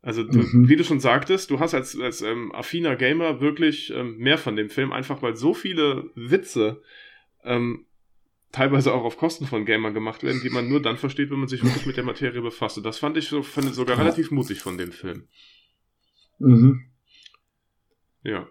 Also, 0.02 0.22
du, 0.22 0.38
mhm. 0.38 0.68
wie 0.68 0.76
du 0.76 0.84
schon 0.84 1.00
sagtest, 1.00 1.50
du 1.50 1.58
hast 1.58 1.74
als, 1.74 1.98
als 1.98 2.22
ähm, 2.22 2.52
affiner 2.52 2.96
Gamer 2.96 3.40
wirklich 3.40 3.92
ähm, 3.92 4.16
mehr 4.18 4.38
von 4.38 4.56
dem 4.56 4.70
Film, 4.70 4.92
einfach 4.92 5.22
weil 5.22 5.36
so 5.36 5.52
viele 5.52 6.10
Witze 6.14 6.82
ähm, 7.42 7.86
teilweise 8.52 8.94
auch 8.94 9.04
auf 9.04 9.16
Kosten 9.16 9.46
von 9.46 9.64
Gamern 9.64 9.94
gemacht 9.94 10.22
werden, 10.22 10.40
die 10.42 10.50
man 10.50 10.68
nur 10.68 10.80
dann 10.80 10.96
versteht, 10.96 11.30
wenn 11.30 11.38
man 11.38 11.48
sich 11.48 11.62
wirklich 11.62 11.86
mit 11.86 11.96
der 11.96 12.04
Materie 12.04 12.40
befasst. 12.40 12.78
Und 12.78 12.84
das 12.84 12.98
fand 12.98 13.16
ich 13.16 13.28
so, 13.28 13.42
fand 13.42 13.68
ich 13.68 13.74
sogar 13.74 13.98
relativ 13.98 14.30
mutig 14.30 14.60
von 14.60 14.78
dem 14.78 14.92
Film. 14.92 15.28
Mhm. 16.38 16.86
Ja. 18.22 18.48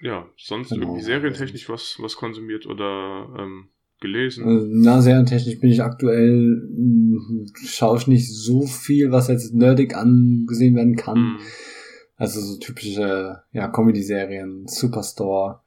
Ja, 0.00 0.30
sonst 0.36 0.70
genau. 0.70 0.82
irgendwie 0.82 1.02
serientechnisch 1.02 1.68
was, 1.68 1.96
was 1.98 2.16
konsumiert 2.16 2.66
oder 2.66 3.34
ähm, 3.38 3.70
gelesen? 4.00 4.46
Äh, 4.46 4.66
na, 4.68 5.00
serientechnisch 5.00 5.60
bin 5.60 5.70
ich 5.70 5.82
aktuell, 5.82 6.62
hm, 6.68 7.46
schaue 7.54 7.98
ich 7.98 8.06
nicht 8.06 8.32
so 8.32 8.66
viel, 8.66 9.10
was 9.10 9.28
jetzt 9.28 9.54
nerdig 9.54 9.96
angesehen 9.96 10.74
werden 10.76 10.96
kann. 10.96 11.18
Mm. 11.18 11.38
Also 12.16 12.40
so 12.40 12.58
typische, 12.58 13.42
ja, 13.52 13.68
Comedy-Serien, 13.68 14.66
Superstore 14.66 15.60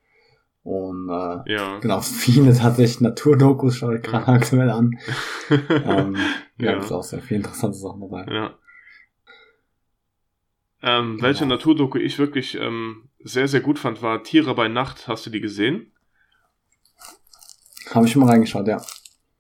Und 0.64 1.10
äh, 1.10 1.54
ja. 1.54 1.80
genau, 1.80 2.02
viele 2.02 2.54
tatsächlich 2.54 3.02
Naturdokus 3.02 3.78
schaue 3.78 3.98
ich 3.98 4.02
gerade 4.02 4.28
aktuell 4.28 4.70
an. 4.70 4.98
ähm, 5.50 6.18
ja, 6.58 6.72
ja. 6.72 6.78
ist 6.78 6.92
auch 6.92 7.04
sehr 7.04 7.22
viel 7.22 7.38
interessante 7.38 7.78
Sachen 7.78 8.02
dabei. 8.02 8.26
Ja. 8.32 8.58
Ähm, 10.82 11.16
genau. 11.16 11.24
Welche 11.24 11.46
Naturdoku 11.46 11.98
ich 11.98 12.18
wirklich 12.20 12.58
ähm, 12.60 13.10
sehr, 13.20 13.48
sehr 13.48 13.62
gut 13.62 13.80
fand, 13.80 14.02
war 14.02 14.24
Tiere 14.24 14.56
bei 14.56 14.68
Nacht. 14.68 15.08
Hast 15.08 15.26
du 15.26 15.30
die 15.30 15.42
gesehen? 15.42 15.92
Habe 17.92 18.06
ich 18.06 18.12
schon 18.12 18.22
mal 18.22 18.30
reingeschaut, 18.30 18.68
ja. 18.68 18.82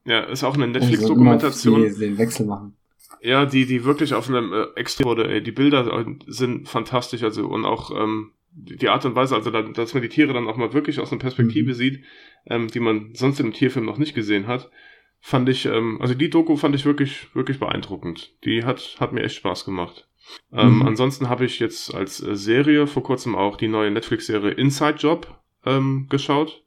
Ja, 0.06 0.22
ist 0.22 0.44
auch 0.44 0.56
eine 0.56 0.68
Netflix-Dokumentation. 0.68 1.84
Also 1.84 2.00
den 2.00 2.18
Wechsel 2.18 2.46
machen. 2.46 2.76
Ja, 3.22 3.46
die, 3.46 3.66
die 3.66 3.84
wirklich 3.84 4.14
auf 4.14 4.30
einem 4.30 4.54
äh, 4.54 4.66
extrem 4.76 5.06
wurde, 5.06 5.30
ey. 5.30 5.44
Die 5.44 5.52
Bilder 5.52 6.06
sind 6.28 6.68
fantastisch, 6.70 7.24
also 7.24 7.48
und 7.48 7.66
auch 7.66 7.92
ähm, 7.92 8.32
die 8.52 8.90
Art 8.90 9.06
und 9.06 9.16
Weise, 9.16 9.36
also 9.36 9.52
da, 9.52 9.62
dass 9.62 9.94
man 9.94 10.04
die 10.04 10.10
Tiere 10.10 10.34
dann 10.34 10.48
auch 10.48 10.58
mal 10.58 10.74
wirklich 10.74 11.00
aus 11.00 11.12
einer 11.12 11.20
Perspektive 11.20 11.70
mhm. 11.70 11.76
sieht, 11.76 12.04
ähm, 12.46 12.68
die 12.68 12.80
man 12.80 13.14
sonst 13.14 13.40
einem 13.40 13.54
Tierfilm 13.54 13.86
noch 13.86 13.98
nicht 13.98 14.16
gesehen 14.16 14.48
hat, 14.48 14.72
fand 15.20 15.50
ich, 15.50 15.66
ähm, 15.66 16.00
also 16.02 16.14
die 16.14 16.30
Doku 16.30 16.56
fand 16.56 16.76
ich 16.76 16.86
wirklich, 16.86 17.34
wirklich 17.36 17.60
beeindruckend. 17.60 18.34
Die 18.46 18.64
hat, 18.64 18.98
hat 19.00 19.14
mir 19.14 19.24
echt 19.24 19.36
Spaß 19.36 19.66
gemacht. 19.66 20.08
Ähm, 20.52 20.78
mhm. 20.78 20.88
Ansonsten 20.88 21.30
habe 21.30 21.46
ich 21.46 21.60
jetzt 21.60 21.94
als 21.94 22.22
äh, 22.22 22.36
Serie 22.36 22.88
vor 22.88 23.04
kurzem 23.04 23.36
auch 23.36 23.58
die 23.58 23.68
neue 23.68 23.92
Netflix-Serie 23.92 24.52
Inside 24.52 24.98
Job 24.98 25.40
ähm, 25.66 26.08
geschaut. 26.10 26.64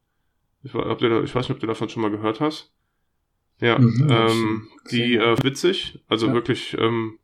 Ich, 0.63 0.73
da, 0.73 1.23
ich 1.23 1.35
weiß 1.35 1.49
nicht, 1.49 1.51
ob 1.51 1.61
du 1.61 1.67
davon 1.67 1.89
schon 1.89 2.03
mal 2.03 2.11
gehört 2.11 2.41
hast. 2.41 2.73
Ja, 3.61 3.79
mhm, 3.79 4.09
ähm, 4.11 4.69
die 4.91 5.17
äh, 5.17 5.37
witzig, 5.43 6.01
also 6.09 6.27
ja. 6.29 6.35
wirklich 6.35 6.77
ähm, 6.79 7.19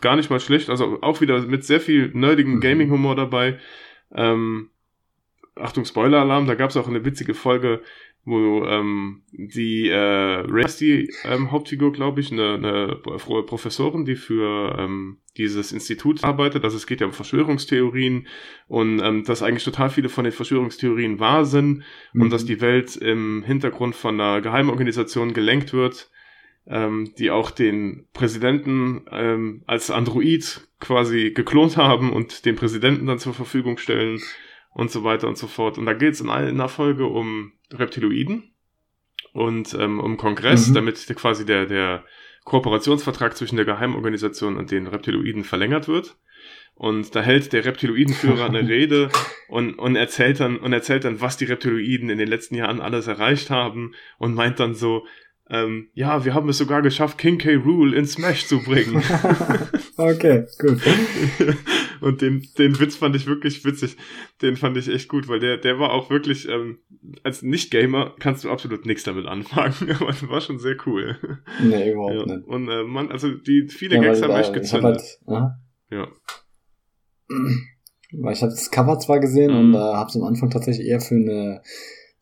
gar 0.00 0.16
nicht 0.16 0.28
mal 0.28 0.40
schlecht, 0.40 0.68
also 0.68 1.00
auch 1.02 1.20
wieder 1.20 1.40
mit 1.42 1.64
sehr 1.64 1.80
viel 1.80 2.10
nerdigen 2.14 2.56
mhm. 2.56 2.60
Gaming-Humor 2.60 3.14
dabei. 3.14 3.58
Ähm, 4.12 4.70
Achtung, 5.56 5.84
Spoiler-Alarm, 5.84 6.46
da 6.46 6.54
gab 6.54 6.70
es 6.70 6.76
auch 6.76 6.88
eine 6.88 7.04
witzige 7.04 7.34
Folge, 7.34 7.80
wo 8.24 8.64
ähm, 8.64 9.22
die 9.32 9.88
äh, 9.88 9.96
Ray 9.96 10.64
ist 10.64 10.80
die 10.80 11.10
ähm, 11.24 11.50
Hauptfigur, 11.50 11.92
glaube 11.92 12.20
ich, 12.20 12.32
eine, 12.32 12.54
eine 12.54 12.96
Professorin, 13.02 14.06
die 14.06 14.16
für 14.16 14.76
ähm, 14.78 15.18
dieses 15.36 15.72
Institut 15.72 16.24
arbeitet. 16.24 16.64
Also 16.64 16.76
es 16.76 16.86
geht 16.86 17.00
ja 17.00 17.06
um 17.06 17.12
Verschwörungstheorien 17.12 18.26
und 18.66 19.00
ähm, 19.00 19.24
dass 19.24 19.42
eigentlich 19.42 19.64
total 19.64 19.90
viele 19.90 20.08
von 20.08 20.24
den 20.24 20.32
Verschwörungstheorien 20.32 21.20
wahr 21.20 21.44
sind 21.44 21.84
mhm. 22.14 22.22
und 22.22 22.30
dass 22.30 22.46
die 22.46 22.62
Welt 22.62 22.96
im 22.96 23.42
Hintergrund 23.44 23.94
von 23.94 24.18
einer 24.18 24.40
Geheimorganisation 24.40 25.34
gelenkt 25.34 25.74
wird, 25.74 26.10
ähm, 26.66 27.12
die 27.18 27.30
auch 27.30 27.50
den 27.50 28.06
Präsidenten 28.14 29.04
ähm, 29.10 29.62
als 29.66 29.90
Android 29.90 30.66
quasi 30.80 31.32
geklont 31.32 31.76
haben 31.76 32.10
und 32.10 32.46
den 32.46 32.56
Präsidenten 32.56 33.06
dann 33.06 33.18
zur 33.18 33.34
Verfügung 33.34 33.76
stellen 33.76 34.22
und 34.74 34.90
so 34.90 35.04
weiter 35.04 35.28
und 35.28 35.38
so 35.38 35.46
fort. 35.46 35.78
Und 35.78 35.86
da 35.86 35.94
geht 35.94 36.14
es 36.14 36.20
in 36.20 36.28
einer 36.28 36.68
Folge 36.68 37.06
um 37.06 37.52
Reptiloiden 37.72 38.52
und 39.32 39.74
ähm, 39.74 40.00
um 40.00 40.16
Kongress, 40.16 40.68
mhm. 40.68 40.74
damit 40.74 41.06
quasi 41.16 41.46
der, 41.46 41.66
der 41.66 42.04
Kooperationsvertrag 42.44 43.36
zwischen 43.36 43.56
der 43.56 43.64
Geheimorganisation 43.64 44.56
und 44.56 44.70
den 44.70 44.86
Reptiloiden 44.86 45.44
verlängert 45.44 45.88
wird. 45.88 46.16
Und 46.74 47.14
da 47.14 47.22
hält 47.22 47.52
der 47.52 47.64
Reptiloidenführer 47.64 48.46
eine 48.46 48.60
Rede 48.68 49.10
und, 49.48 49.74
und 49.78 49.96
erzählt 49.96 50.40
dann, 50.40 50.58
und 50.58 50.72
erzählt 50.72 51.04
dann, 51.04 51.20
was 51.20 51.36
die 51.36 51.44
Reptiloiden 51.44 52.10
in 52.10 52.18
den 52.18 52.28
letzten 52.28 52.56
Jahren 52.56 52.80
alles 52.80 53.06
erreicht 53.06 53.50
haben 53.50 53.94
und 54.18 54.34
meint 54.34 54.58
dann 54.58 54.74
so, 54.74 55.06
ähm, 55.50 55.88
ja, 55.94 56.24
wir 56.24 56.34
haben 56.34 56.48
es 56.48 56.58
sogar 56.58 56.82
geschafft, 56.82 57.18
King 57.18 57.38
K. 57.38 57.54
Rule 57.54 57.96
in 57.96 58.06
Smash 58.06 58.46
zu 58.46 58.62
bringen. 58.62 59.02
okay, 59.96 60.46
gut. 60.58 60.80
Und 62.00 62.22
den, 62.22 62.46
den 62.58 62.78
Witz 62.80 62.96
fand 62.96 63.16
ich 63.16 63.26
wirklich 63.26 63.64
witzig. 63.64 63.96
Den 64.42 64.56
fand 64.56 64.76
ich 64.76 64.88
echt 64.88 65.08
gut, 65.08 65.28
weil 65.28 65.40
der, 65.40 65.56
der 65.56 65.78
war 65.78 65.92
auch 65.92 66.10
wirklich, 66.10 66.48
ähm, 66.48 66.78
als 67.22 67.42
Nicht-Gamer 67.42 68.14
kannst 68.18 68.44
du 68.44 68.50
absolut 68.50 68.86
nichts 68.86 69.04
damit 69.04 69.26
anfangen, 69.26 69.74
aber 70.00 70.14
war 70.28 70.40
schon 70.40 70.58
sehr 70.58 70.76
cool. 70.86 71.18
Nee, 71.62 71.92
überhaupt 71.92 72.28
ja. 72.28 72.36
nicht. 72.36 72.46
Und 72.46 72.68
äh, 72.68 72.84
man, 72.84 73.10
also 73.10 73.30
die 73.32 73.68
viele 73.68 73.96
ja, 73.96 74.02
Gags 74.02 74.22
haben 74.22 74.34
echt 74.34 74.52
gezündet. 74.52 75.02
Hab 75.26 75.34
halt, 75.34 75.52
ja. 75.90 76.08
Weil 78.12 78.32
ich 78.32 78.42
habe 78.42 78.52
das 78.52 78.70
Cover 78.70 78.98
zwar 78.98 79.20
gesehen 79.20 79.52
mhm. 79.52 79.58
und 79.58 79.74
äh, 79.74 79.78
habe 79.78 80.08
es 80.08 80.16
am 80.16 80.24
Anfang 80.24 80.50
tatsächlich 80.50 80.86
eher 80.86 81.00
für 81.00 81.14
eine 81.14 81.62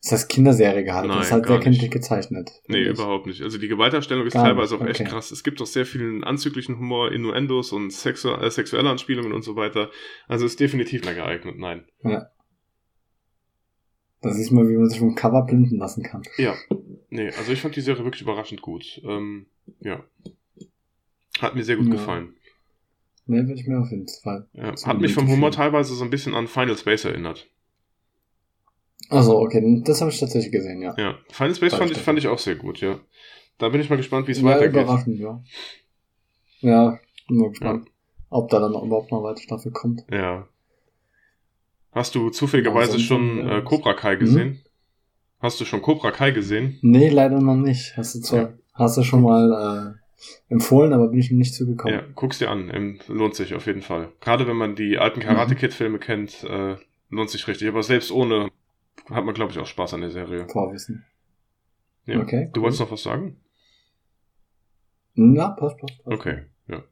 das 0.03 0.11
heißt 0.11 0.29
Kinderserie 0.29 0.83
gehalten. 0.83 1.07
Nein, 1.07 1.19
das 1.19 1.27
ist 1.27 1.31
halt 1.31 1.47
sehr 1.47 1.59
kindlich 1.61 1.89
gezeichnet. 1.89 2.61
Nee, 2.67 2.83
überhaupt 2.83 3.25
nicht. 3.25 3.41
Also 3.41 3.57
die 3.57 3.69
Gewaltdarstellung 3.69 4.27
ist 4.27 4.33
gar 4.33 4.43
teilweise 4.43 4.75
auch 4.75 4.85
echt 4.85 4.99
okay. 4.99 5.09
krass. 5.09 5.31
Es 5.31 5.43
gibt 5.43 5.61
auch 5.61 5.65
sehr 5.65 5.85
viel 5.85 6.25
anzüglichen 6.25 6.77
Humor, 6.77 7.13
Innuendos 7.13 7.71
und 7.71 7.93
sexu 7.93 8.29
äh, 8.31 8.51
sexuelle 8.51 8.89
Anspielungen 8.89 9.31
und 9.31 9.43
so 9.43 9.55
weiter. 9.55 9.89
Also 10.27 10.45
ist 10.45 10.59
definitiv 10.59 11.05
mehr 11.05 11.15
geeignet, 11.15 11.57
nein. 11.57 11.85
Ja. 12.03 12.27
Da 14.21 14.31
siehst 14.31 14.51
mal, 14.51 14.67
wie 14.67 14.75
man 14.75 14.89
sich 14.89 14.99
vom 14.99 15.15
Cover 15.15 15.45
blinden 15.45 15.77
lassen 15.77 16.03
kann. 16.03 16.23
Ja. 16.37 16.53
Nee, 17.09 17.27
also 17.37 17.53
ich 17.53 17.61
fand 17.61 17.77
die 17.77 17.81
Serie 17.81 18.03
wirklich 18.03 18.23
überraschend 18.23 18.61
gut. 18.61 19.01
Ähm, 19.05 19.45
ja. 19.79 20.03
Hat 21.39 21.55
mir 21.55 21.63
sehr 21.63 21.77
gut 21.77 21.87
ja. 21.87 21.93
gefallen. 21.93 22.33
Nee, 23.25 23.37
würde 23.37 23.53
ich 23.53 23.67
mir 23.67 23.79
auf 23.79 23.89
jeden 23.89 24.07
Fall. 24.21 24.49
Ja. 24.51 24.73
Hat 24.85 24.99
mich 24.99 25.13
vom 25.13 25.29
Humor 25.29 25.51
teilweise 25.51 25.95
so 25.95 26.03
ein 26.03 26.09
bisschen 26.09 26.33
an 26.33 26.47
Final 26.47 26.77
Space 26.77 27.05
erinnert. 27.05 27.47
Also 29.09 29.39
okay, 29.39 29.81
das 29.85 30.01
habe 30.01 30.11
ich 30.11 30.19
tatsächlich 30.19 30.51
gesehen, 30.51 30.81
ja. 30.81 30.95
Ja, 30.97 31.17
Final 31.29 31.55
Space 31.55 31.73
fand 31.73 31.91
ich, 31.91 31.97
fand 31.97 32.19
ich 32.19 32.27
auch 32.27 32.39
sehr 32.39 32.55
gut, 32.55 32.79
ja. 32.79 32.99
Da 33.57 33.69
bin 33.69 33.81
ich 33.81 33.89
mal 33.89 33.97
gespannt, 33.97 34.27
wie 34.27 34.31
es 34.31 34.41
ja, 34.41 34.45
weitergeht. 34.45 34.83
Überraschend, 34.83 35.19
ja. 35.19 35.43
Ja, 36.61 36.99
bin 37.27 37.37
mal 37.37 37.49
gespannt, 37.49 37.87
ja. 37.87 37.91
ob 38.29 38.49
da 38.49 38.59
dann 38.59 38.71
überhaupt 38.71 39.11
noch 39.11 39.19
eine 39.19 39.27
weitere 39.27 39.43
Staffel 39.43 39.71
kommt. 39.71 40.03
Ja. 40.11 40.47
Hast 41.91 42.15
du 42.15 42.29
zufälligerweise 42.29 42.93
ja, 42.93 42.99
schon 42.99 43.47
äh, 43.47 43.61
Cobra 43.61 43.93
Kai 43.93 44.15
gesehen? 44.15 44.49
Hm? 44.49 44.59
Hast 45.39 45.59
du 45.59 45.65
schon 45.65 45.81
Cobra 45.81 46.11
Kai 46.11 46.31
gesehen? 46.31 46.79
Nee, 46.81 47.09
leider 47.09 47.39
noch 47.39 47.55
nicht. 47.55 47.95
Hast 47.97 48.15
du 48.15 48.21
zwar, 48.21 48.39
ja. 48.39 48.53
hast 48.73 48.97
du 48.97 49.03
schon 49.03 49.21
mal 49.21 49.97
äh, 49.99 50.53
empfohlen, 50.53 50.93
aber 50.93 51.09
bin 51.09 51.19
ich 51.19 51.29
noch 51.29 51.37
nicht 51.37 51.53
zugekommen. 51.53 51.95
Ja, 51.95 52.03
guck's 52.15 52.39
dir 52.39 52.49
an, 52.49 52.71
ähm, 52.73 52.99
lohnt 53.07 53.35
sich 53.35 53.53
auf 53.53 53.67
jeden 53.67 53.81
Fall. 53.81 54.09
Gerade 54.21 54.47
wenn 54.47 54.55
man 54.55 54.75
die 54.75 54.97
alten 54.97 55.19
Karate 55.19 55.55
Kid 55.55 55.73
Filme 55.73 55.99
kennt, 55.99 56.43
äh, 56.45 56.77
lohnt 57.09 57.29
sich 57.29 57.47
richtig. 57.47 57.67
Aber 57.67 57.83
selbst 57.83 58.11
ohne 58.11 58.49
hat 59.09 59.25
man, 59.25 59.33
glaube 59.33 59.51
ich, 59.51 59.59
auch 59.59 59.67
Spaß 59.67 59.93
an 59.93 60.01
der 60.01 60.11
Serie. 60.11 60.47
Vorwissen. 60.49 61.05
Ja. 62.05 62.19
Okay. 62.19 62.49
Du 62.53 62.59
cool. 62.59 62.63
wolltest 62.63 62.81
noch 62.81 62.91
was 62.91 63.03
sagen? 63.03 63.37
Na, 65.15 65.49
passt, 65.49 65.77
passt, 65.77 66.03
passt. 66.03 66.19
Okay, 66.19 66.43
ja. 66.67 66.83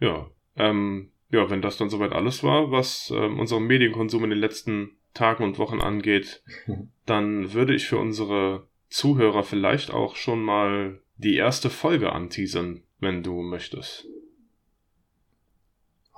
Ja, 0.00 0.30
ähm, 0.56 1.10
ja, 1.30 1.50
wenn 1.50 1.62
das 1.62 1.76
dann 1.76 1.90
soweit 1.90 2.12
alles 2.12 2.42
war, 2.42 2.70
was 2.70 3.12
ähm, 3.14 3.38
unseren 3.38 3.64
Medienkonsum 3.64 4.24
in 4.24 4.30
den 4.30 4.38
letzten 4.38 4.96
Tagen 5.14 5.44
und 5.44 5.58
Wochen 5.58 5.80
angeht, 5.80 6.42
dann 7.06 7.52
würde 7.52 7.74
ich 7.74 7.86
für 7.86 7.98
unsere 7.98 8.66
Zuhörer 8.88 9.42
vielleicht 9.42 9.90
auch 9.90 10.16
schon 10.16 10.42
mal 10.42 11.00
die 11.16 11.36
erste 11.36 11.70
Folge 11.70 12.12
anteasern, 12.12 12.82
wenn 13.00 13.22
du 13.22 13.42
möchtest. 13.42 14.06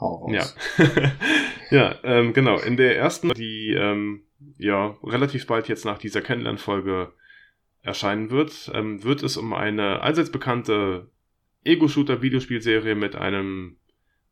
Hau 0.00 0.26
raus. 0.26 0.56
Ja. 0.78 1.12
ja, 1.70 1.98
ähm, 2.04 2.32
genau. 2.32 2.58
In 2.58 2.76
der 2.76 2.96
ersten, 2.96 3.30
die 3.30 3.72
ähm, 3.72 4.22
ja 4.56 4.96
relativ 5.02 5.46
bald 5.46 5.68
jetzt 5.68 5.84
nach 5.84 5.98
dieser 5.98 6.20
Kennenlernfolge 6.20 7.12
erscheinen 7.82 8.30
wird, 8.30 8.70
ähm, 8.74 9.02
wird 9.02 9.22
es 9.22 9.36
um 9.36 9.52
eine 9.52 10.00
allseits 10.00 10.30
bekannte 10.30 11.10
Ego-Shooter-Videospielserie 11.64 12.94
mit 12.94 13.16
einem 13.16 13.76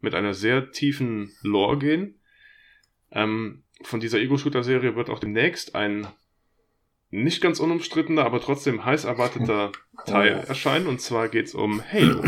mit 0.01 0.15
einer 0.15 0.35
sehr 0.35 0.71
tiefen 0.71 1.33
Lore 1.43 1.79
gehen. 1.79 2.21
Ähm, 3.11 3.65
von 3.83 3.99
dieser 3.99 4.19
Ego-Shooter-Serie 4.19 4.95
wird 4.95 5.11
auch 5.11 5.19
demnächst 5.19 5.75
ein 5.75 6.07
nicht 7.11 7.41
ganz 7.41 7.61
unumstrittener, 7.61 8.25
aber 8.25 8.41
trotzdem 8.41 8.85
heiß 8.85 9.05
erwarteter 9.05 9.73
Teil 10.07 10.45
erscheinen. 10.47 10.87
Und 10.87 11.01
zwar 11.01 11.29
geht 11.29 11.47
es 11.47 11.55
um 11.55 11.83
Halo 11.83 12.23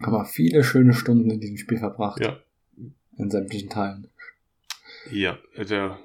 aber 0.00 0.24
viele 0.24 0.64
schöne 0.64 0.94
Stunden 0.94 1.30
in 1.30 1.40
diesem 1.40 1.56
Spiel 1.56 1.78
verbracht. 1.78 2.20
Ja. 2.24 2.40
In 3.16 3.30
sämtlichen 3.30 3.68
Teilen. 3.68 4.08
Ja, 5.10 5.38
der, 5.56 5.98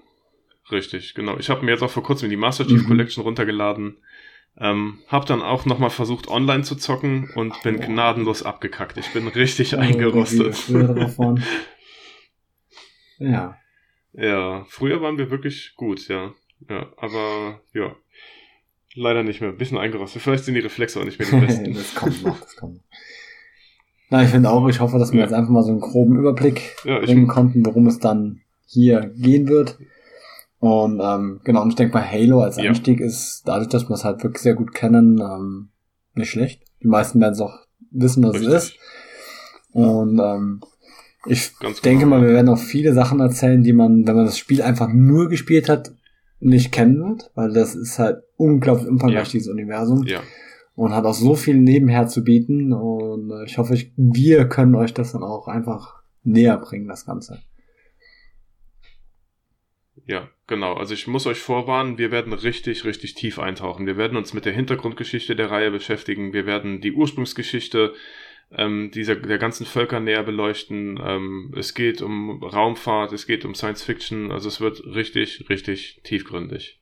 richtig, 0.71 1.13
genau. 1.13 1.37
Ich 1.37 1.49
habe 1.49 1.63
mir 1.63 1.71
jetzt 1.71 1.81
auch 1.81 1.91
vor 1.91 2.03
kurzem 2.03 2.29
die 2.29 2.35
Master 2.35 2.65
Chief 2.65 2.83
mhm. 2.83 2.87
Collection 2.87 3.23
runtergeladen. 3.23 3.97
Ähm, 4.57 4.99
hab 5.07 5.25
dann 5.25 5.41
auch 5.41 5.65
nochmal 5.65 5.89
versucht, 5.89 6.29
online 6.29 6.63
zu 6.63 6.75
zocken 6.75 7.29
und 7.35 7.61
bin 7.63 7.77
oh. 7.77 7.85
gnadenlos 7.85 8.43
abgekackt. 8.43 8.97
Ich 8.97 9.11
bin 9.11 9.27
richtig 9.27 9.75
oh, 9.75 9.79
eingerostet. 9.79 10.57
ja. 13.19 13.57
Ja, 14.13 14.65
früher 14.69 15.01
waren 15.01 15.17
wir 15.17 15.29
wirklich 15.29 15.73
gut, 15.75 16.07
ja. 16.07 16.33
Ja, 16.69 16.87
aber 16.95 17.61
ja. 17.73 17.95
Leider 18.93 19.23
nicht 19.23 19.41
mehr. 19.41 19.51
Bisschen 19.51 19.77
eingerostet. 19.77 20.21
Vielleicht 20.21 20.45
sind 20.45 20.53
die 20.53 20.61
Reflexe 20.61 21.01
auch 21.01 21.03
nicht 21.03 21.19
mehr 21.19 21.29
die 21.29 21.35
besten. 21.45 21.73
das 21.73 21.93
kommt 21.93 22.23
noch, 22.23 22.39
das 22.39 22.55
kommt 22.55 22.75
noch. 22.75 22.83
Na, 24.09 24.24
ich 24.24 24.29
finde 24.29 24.50
auch, 24.50 24.67
ich 24.67 24.79
hoffe, 24.79 25.00
dass 25.00 25.12
wir 25.12 25.19
ja. 25.19 25.25
jetzt 25.25 25.33
einfach 25.33 25.51
mal 25.51 25.63
so 25.63 25.71
einen 25.71 25.81
groben 25.81 26.17
Überblick 26.17 26.75
ja, 26.83 27.00
bringen 27.00 27.27
konnten, 27.27 27.65
worum 27.65 27.88
es 27.88 28.00
dann 28.00 28.41
hier 28.65 29.12
gehen 29.15 29.47
wird. 29.47 29.77
Und 30.59 31.00
ähm, 31.03 31.41
genau, 31.43 31.62
und 31.62 31.69
ich 31.69 31.75
denke 31.75 31.93
mal, 31.93 32.09
Halo 32.09 32.41
als 32.41 32.57
Einstieg 32.57 33.00
ja. 33.00 33.05
ist, 33.05 33.43
dadurch, 33.45 33.69
dass 33.69 33.89
wir 33.89 33.93
es 33.93 34.03
halt 34.03 34.24
wirklich 34.24 34.41
sehr 34.41 34.55
gut 34.55 34.74
kennen, 34.74 35.19
ähm, 35.19 35.69
nicht 36.13 36.29
schlecht. 36.29 36.63
Die 36.81 36.88
meisten 36.88 37.19
werden 37.19 37.33
es 37.33 37.41
auch 37.41 37.59
wissen, 37.91 38.24
was 38.24 38.35
Richtig. 38.35 38.53
es 38.53 38.63
ist. 38.63 38.77
Und 39.74 40.19
ähm, 40.19 40.62
Ich 41.27 41.57
Ganz 41.59 41.81
denke 41.81 42.05
genau. 42.05 42.17
mal, 42.17 42.25
wir 42.25 42.33
werden 42.33 42.50
auch 42.50 42.59
viele 42.59 42.93
Sachen 42.93 43.19
erzählen, 43.19 43.63
die 43.63 43.74
man, 43.74 44.07
wenn 44.07 44.15
man 44.15 44.25
das 44.25 44.38
Spiel 44.38 44.62
einfach 44.62 44.89
nur 44.91 45.29
gespielt 45.29 45.69
hat, 45.69 45.93
nicht 46.39 46.71
kennen 46.71 47.03
wird, 47.03 47.31
weil 47.35 47.53
das 47.53 47.75
ist 47.75 48.00
halt 48.00 48.24
unglaublich 48.38 48.88
umfangreich, 48.88 49.27
ja. 49.27 49.31
dieses 49.31 49.47
Universum. 49.47 50.03
Ja. 50.05 50.19
Und 50.75 50.94
hat 50.94 51.05
auch 51.05 51.13
so 51.13 51.36
viel 51.36 51.55
nebenher 51.55 52.08
zu 52.08 52.24
bieten. 52.24 52.74
Und 52.74 53.32
äh, 53.32 53.46
ich 53.46 53.58
hoffe, 53.58 53.77
wir 53.96 54.50
können 54.50 54.75
euch 54.75 54.94
das 54.94 55.13
dann 55.13 55.24
auch 55.24 55.48
einfach 55.48 56.03
näher 56.24 56.58
bringen, 56.58 56.88
das 56.88 57.05
Ganze. 57.05 57.41
Ja, 60.08 60.29
genau. 60.48 60.74
Also 60.74 60.94
ich 60.94 61.08
muss 61.08 61.25
euch 61.25 61.39
vorwarnen, 61.39 61.98
wir 61.98 62.12
werden 62.12 62.34
richtig, 62.34 62.86
richtig 62.86 63.15
tief 63.15 63.39
eintauchen. 63.39 63.88
Wir 63.88 63.98
werden 63.98 64.17
uns 64.17 64.34
mit 64.34 64.46
der 64.46 64.53
Hintergrundgeschichte 64.53 65.36
der 65.36 65.50
Reihe 65.50 65.72
beschäftigen. 65.72 66.34
Wir 66.34 66.46
werden 66.46 66.82
die 66.82 66.91
Ursprungsgeschichte 66.91 67.94
ähm, 68.51 68.91
dieser, 68.94 69.15
der 69.15 69.39
ganzen 69.39 69.65
Völker 69.65 70.00
näher 70.00 70.24
beleuchten. 70.24 71.00
Ähm, 71.01 71.53
es 71.58 71.74
geht 71.74 72.01
um 72.01 72.44
Raumfahrt, 72.44 73.13
es 73.13 73.25
geht 73.25 73.46
um 73.46 73.55
Science 73.55 73.84
Fiction. 73.84 74.32
Also 74.32 74.48
es 74.48 74.62
wird 74.62 74.84
richtig, 74.86 75.50
richtig 75.50 76.01
tiefgründig. 76.03 76.79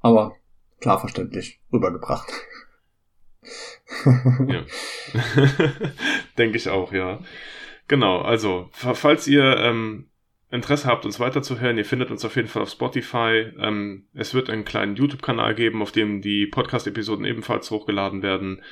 Aber 0.00 0.36
klar 0.80 1.00
verständlich 1.00 1.60
rübergebracht. 1.72 2.32
ja. 4.48 4.64
Denke 6.38 6.56
ich 6.56 6.68
auch, 6.68 6.92
ja. 6.92 7.20
Genau, 7.88 8.20
also, 8.20 8.68
falls 8.72 9.28
ihr 9.28 9.56
ähm, 9.58 10.08
Interesse 10.50 10.88
habt, 10.88 11.04
uns 11.04 11.20
weiterzuhören, 11.20 11.78
ihr 11.78 11.84
findet 11.84 12.10
uns 12.10 12.24
auf 12.24 12.36
jeden 12.36 12.48
Fall 12.48 12.62
auf 12.62 12.70
Spotify. 12.70 13.52
Ähm, 13.58 14.06
es 14.14 14.34
wird 14.34 14.50
einen 14.50 14.64
kleinen 14.64 14.96
YouTube-Kanal 14.96 15.54
geben, 15.54 15.82
auf 15.82 15.92
dem 15.92 16.20
die 16.20 16.46
Podcast-Episoden 16.46 17.24
ebenfalls 17.24 17.70
hochgeladen 17.70 18.22
werden. 18.22 18.62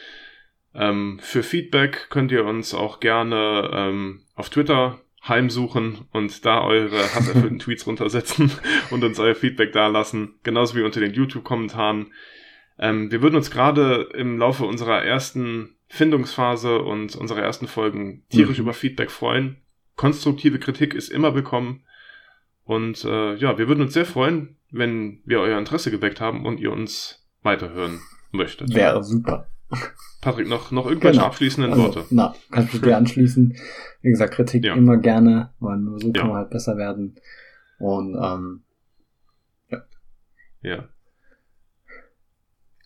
Ähm, 0.74 1.18
für 1.22 1.42
Feedback 1.42 2.08
könnt 2.10 2.32
ihr 2.32 2.44
uns 2.44 2.74
auch 2.74 2.98
gerne 2.98 3.70
ähm, 3.72 4.22
auf 4.34 4.50
Twitter 4.50 5.00
heimsuchen 5.26 6.06
und 6.12 6.44
da 6.44 6.62
eure 6.62 6.98
hasserfüllten 7.14 7.58
Tweets 7.60 7.86
runtersetzen 7.86 8.50
und 8.90 9.04
uns 9.04 9.18
euer 9.18 9.34
Feedback 9.34 9.72
dalassen, 9.72 10.34
genauso 10.42 10.76
wie 10.76 10.82
unter 10.82 11.00
den 11.00 11.14
YouTube-Kommentaren. 11.14 12.12
Ähm, 12.78 13.10
wir 13.10 13.22
würden 13.22 13.36
uns 13.36 13.50
gerade 13.50 14.08
im 14.14 14.38
Laufe 14.38 14.64
unserer 14.64 15.02
ersten 15.02 15.76
Findungsphase 15.88 16.80
und 16.80 17.16
unserer 17.16 17.42
ersten 17.42 17.68
Folgen 17.68 18.24
tierisch 18.28 18.58
mhm. 18.58 18.64
über 18.64 18.74
Feedback 18.74 19.10
freuen 19.10 19.58
konstruktive 19.96 20.58
Kritik 20.58 20.94
ist 20.94 21.10
immer 21.10 21.34
willkommen. 21.34 21.84
Und 22.64 23.04
äh, 23.04 23.34
ja, 23.34 23.58
wir 23.58 23.68
würden 23.68 23.82
uns 23.82 23.94
sehr 23.94 24.06
freuen, 24.06 24.56
wenn 24.70 25.20
wir 25.24 25.40
euer 25.40 25.58
Interesse 25.58 25.90
geweckt 25.90 26.20
haben 26.20 26.46
und 26.46 26.58
ihr 26.58 26.72
uns 26.72 27.26
weiterhören 27.42 28.00
möchtet. 28.32 28.74
Wäre 28.74 29.04
super. 29.04 29.48
Patrick, 30.20 30.48
noch, 30.48 30.70
noch 30.70 30.86
irgendwelche 30.86 31.18
genau. 31.18 31.26
abschließenden 31.26 31.72
also, 31.72 31.84
Worte? 31.84 32.06
Na, 32.10 32.34
kannst 32.50 32.74
du 32.74 32.78
dir 32.78 32.96
anschließen. 32.96 33.56
Wie 34.02 34.10
gesagt, 34.10 34.34
Kritik 34.34 34.64
ja. 34.64 34.74
immer 34.74 34.96
gerne, 34.96 35.52
weil 35.60 35.78
nur 35.78 35.98
so 36.00 36.08
ja. 36.08 36.12
kann 36.14 36.28
man 36.28 36.36
halt 36.38 36.50
besser 36.50 36.76
werden. 36.76 37.16
Und 37.78 38.16
ähm, 38.20 38.62
ja. 39.70 39.82
Ja. 40.62 40.88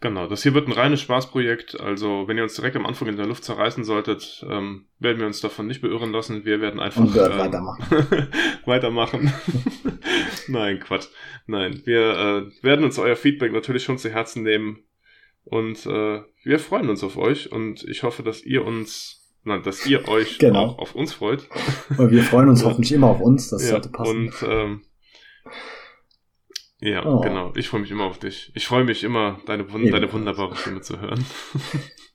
Genau, 0.01 0.29
das 0.29 0.45
hier 0.45 0.55
wird 0.55 0.69
ein 0.69 0.73
reines 0.73 1.01
Spaßprojekt. 1.01 1.81
Also, 1.81 2.29
wenn 2.29 2.37
ihr 2.37 2.45
uns 2.45 2.55
direkt 2.55 2.77
am 2.77 2.87
Anfang 2.87 3.09
in 3.09 3.17
der 3.17 3.27
Luft 3.27 3.43
zerreißen 3.43 3.83
solltet, 3.83 4.45
ähm, 4.49 4.87
werden 5.01 5.19
wir 5.19 5.27
uns 5.27 5.41
davon 5.41 5.67
nicht 5.67 5.81
beirren 5.81 6.13
lassen. 6.13 6.45
Wir 6.45 6.61
werden 6.61 6.79
einfach 6.79 7.03
ähm, 7.03 7.15
weitermachen. 7.15 7.85
weitermachen. 8.65 9.33
Nein, 10.49 10.79
Quatsch. 10.79 11.09
Nein, 11.47 11.83
wir 11.85 12.01
äh, 12.01 12.65
werden 12.65 12.85
uns 12.85 12.99
euer 12.99 13.17
Feedback 13.17 13.53
natürlich 13.53 13.83
schon 13.83 13.99
zu 13.99 14.09
Herzen 14.09 14.45
nehmen. 14.45 14.85
Und 15.51 15.87
äh, 15.87 16.21
wir 16.45 16.59
freuen 16.59 16.91
uns 16.91 17.03
auf 17.03 17.17
euch 17.17 17.51
und 17.51 17.83
ich 17.85 18.03
hoffe, 18.03 18.23
dass 18.23 18.45
ihr 18.45 18.67
uns, 18.67 19.35
nein, 19.45 19.63
dass 19.63 19.87
ihr 19.87 20.07
euch 20.09 20.39
genau. 20.39 20.65
auch 20.65 20.79
auf 20.79 20.95
uns 20.95 21.15
freut. 21.15 21.49
Und 21.97 22.11
wir 22.11 22.23
freuen 22.23 22.51
uns 22.51 22.65
hoffentlich 22.65 22.93
immer 22.93 23.09
auf 23.09 23.21
uns, 23.21 23.49
das 23.49 23.63
ja, 23.63 23.71
sollte 23.71 23.89
passen. 23.89 24.27
Und 24.27 24.35
ähm, 24.47 24.83
ja, 26.81 27.05
oh. 27.07 27.21
genau. 27.21 27.53
Ich 27.57 27.69
freue 27.69 27.81
mich 27.81 27.91
immer 27.91 28.05
auf 28.05 28.19
dich. 28.19 28.53
Ich 28.55 28.67
freue 28.67 28.85
mich 28.85 29.03
immer, 29.05 29.41
deine, 29.47 29.73
wund 29.73 29.91
deine 29.91 30.13
wunderbare 30.13 30.55
Stimme 30.55 30.83
zu 30.83 31.01
hören. 31.01 31.25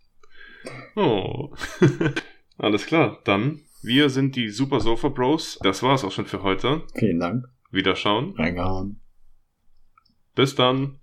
oh. 0.95 1.53
Alles 2.57 2.85
klar, 2.85 3.19
dann. 3.25 3.61
Wir 3.81 4.09
sind 4.09 4.35
die 4.35 4.49
Super 4.49 4.79
Sofa 4.79 5.09
Bros. 5.09 5.59
Das 5.63 5.83
war 5.83 5.95
es 5.95 6.05
auch 6.05 6.11
schon 6.11 6.27
für 6.27 6.43
heute. 6.43 6.83
Vielen 6.95 7.19
Dank. 7.19 7.45
Wiederschauen. 7.71 8.35
Reingehauen. 8.37 9.01
Bis 10.35 10.55
dann. 10.55 10.99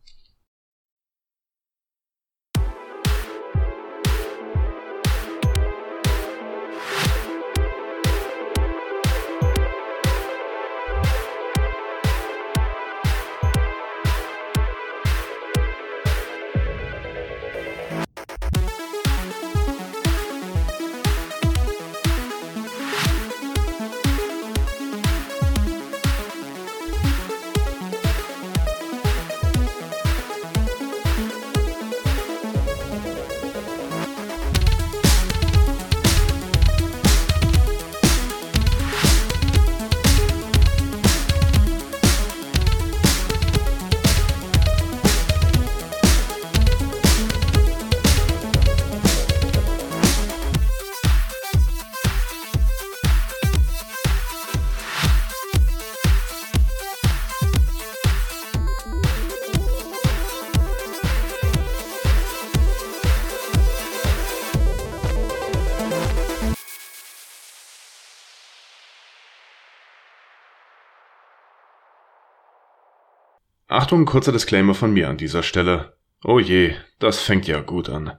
Achtung, 73.71 74.05
kurzer 74.05 74.33
Disclaimer 74.33 74.75
von 74.75 74.93
mir 74.93 75.09
an 75.09 75.17
dieser 75.17 75.45
Stelle. 75.45 75.93
Oh 76.25 76.41
je, 76.41 76.75
das 76.99 77.21
fängt 77.21 77.47
ja 77.47 77.61
gut 77.61 77.89
an. 77.89 78.19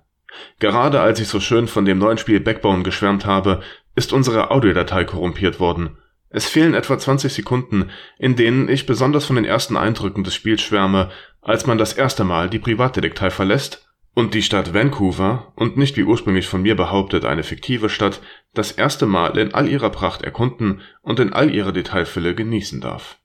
Gerade 0.59 1.01
als 1.01 1.19
ich 1.19 1.27
so 1.27 1.41
schön 1.41 1.67
von 1.67 1.83
dem 1.83 1.97
neuen 1.97 2.17
Spiel 2.17 2.39
Backbone 2.39 2.83
geschwärmt 2.83 3.25
habe, 3.25 3.59
ist 3.93 4.13
unsere 4.13 4.49
Audiodatei 4.49 5.03
korrumpiert 5.03 5.59
worden. 5.59 5.97
Es 6.29 6.47
fehlen 6.47 6.73
etwa 6.73 6.97
20 6.97 7.33
Sekunden, 7.33 7.89
in 8.17 8.37
denen 8.37 8.69
ich 8.69 8.85
besonders 8.85 9.25
von 9.25 9.35
den 9.35 9.43
ersten 9.43 9.75
Eindrücken 9.75 10.23
des 10.23 10.35
Spiels 10.35 10.61
schwärme, 10.61 11.11
als 11.41 11.67
man 11.67 11.77
das 11.77 11.91
erste 11.91 12.23
Mal 12.23 12.49
die 12.49 12.59
Privatdetektei 12.59 13.29
verlässt 13.29 13.85
und 14.13 14.33
die 14.33 14.43
Stadt 14.43 14.73
Vancouver, 14.73 15.51
und 15.57 15.75
nicht 15.75 15.97
wie 15.97 16.03
ursprünglich 16.03 16.47
von 16.47 16.61
mir 16.61 16.77
behauptet 16.77 17.25
eine 17.25 17.43
fiktive 17.43 17.89
Stadt, 17.89 18.21
das 18.53 18.71
erste 18.71 19.05
Mal 19.05 19.37
in 19.37 19.53
all 19.53 19.67
ihrer 19.67 19.89
Pracht 19.89 20.21
erkunden 20.21 20.79
und 21.01 21.19
in 21.19 21.33
all 21.33 21.53
ihrer 21.53 21.73
Detailfülle 21.73 22.35
genießen 22.35 22.79
darf. 22.79 23.17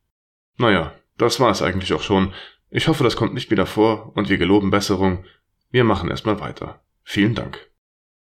Naja, 0.59 0.93
das 1.19 1.41
war 1.41 1.51
es 1.51 1.63
eigentlich 1.63 1.93
auch 1.93 2.03
schon. 2.03 2.33
Ich 2.71 2.89
hoffe, 2.89 3.05
das 3.05 3.17
kommt 3.17 3.35
nicht 3.35 3.51
wieder 3.51 3.67
vor 3.67 4.13
und 4.17 4.29
wir 4.29 4.39
geloben 4.39 4.71
Besserung. 4.71 5.25
Wir 5.71 5.85
machen 5.85 6.11
erstmal 6.11 6.41
weiter. 6.41 6.81
Vielen 7.03 7.35
Dank. 7.35 7.71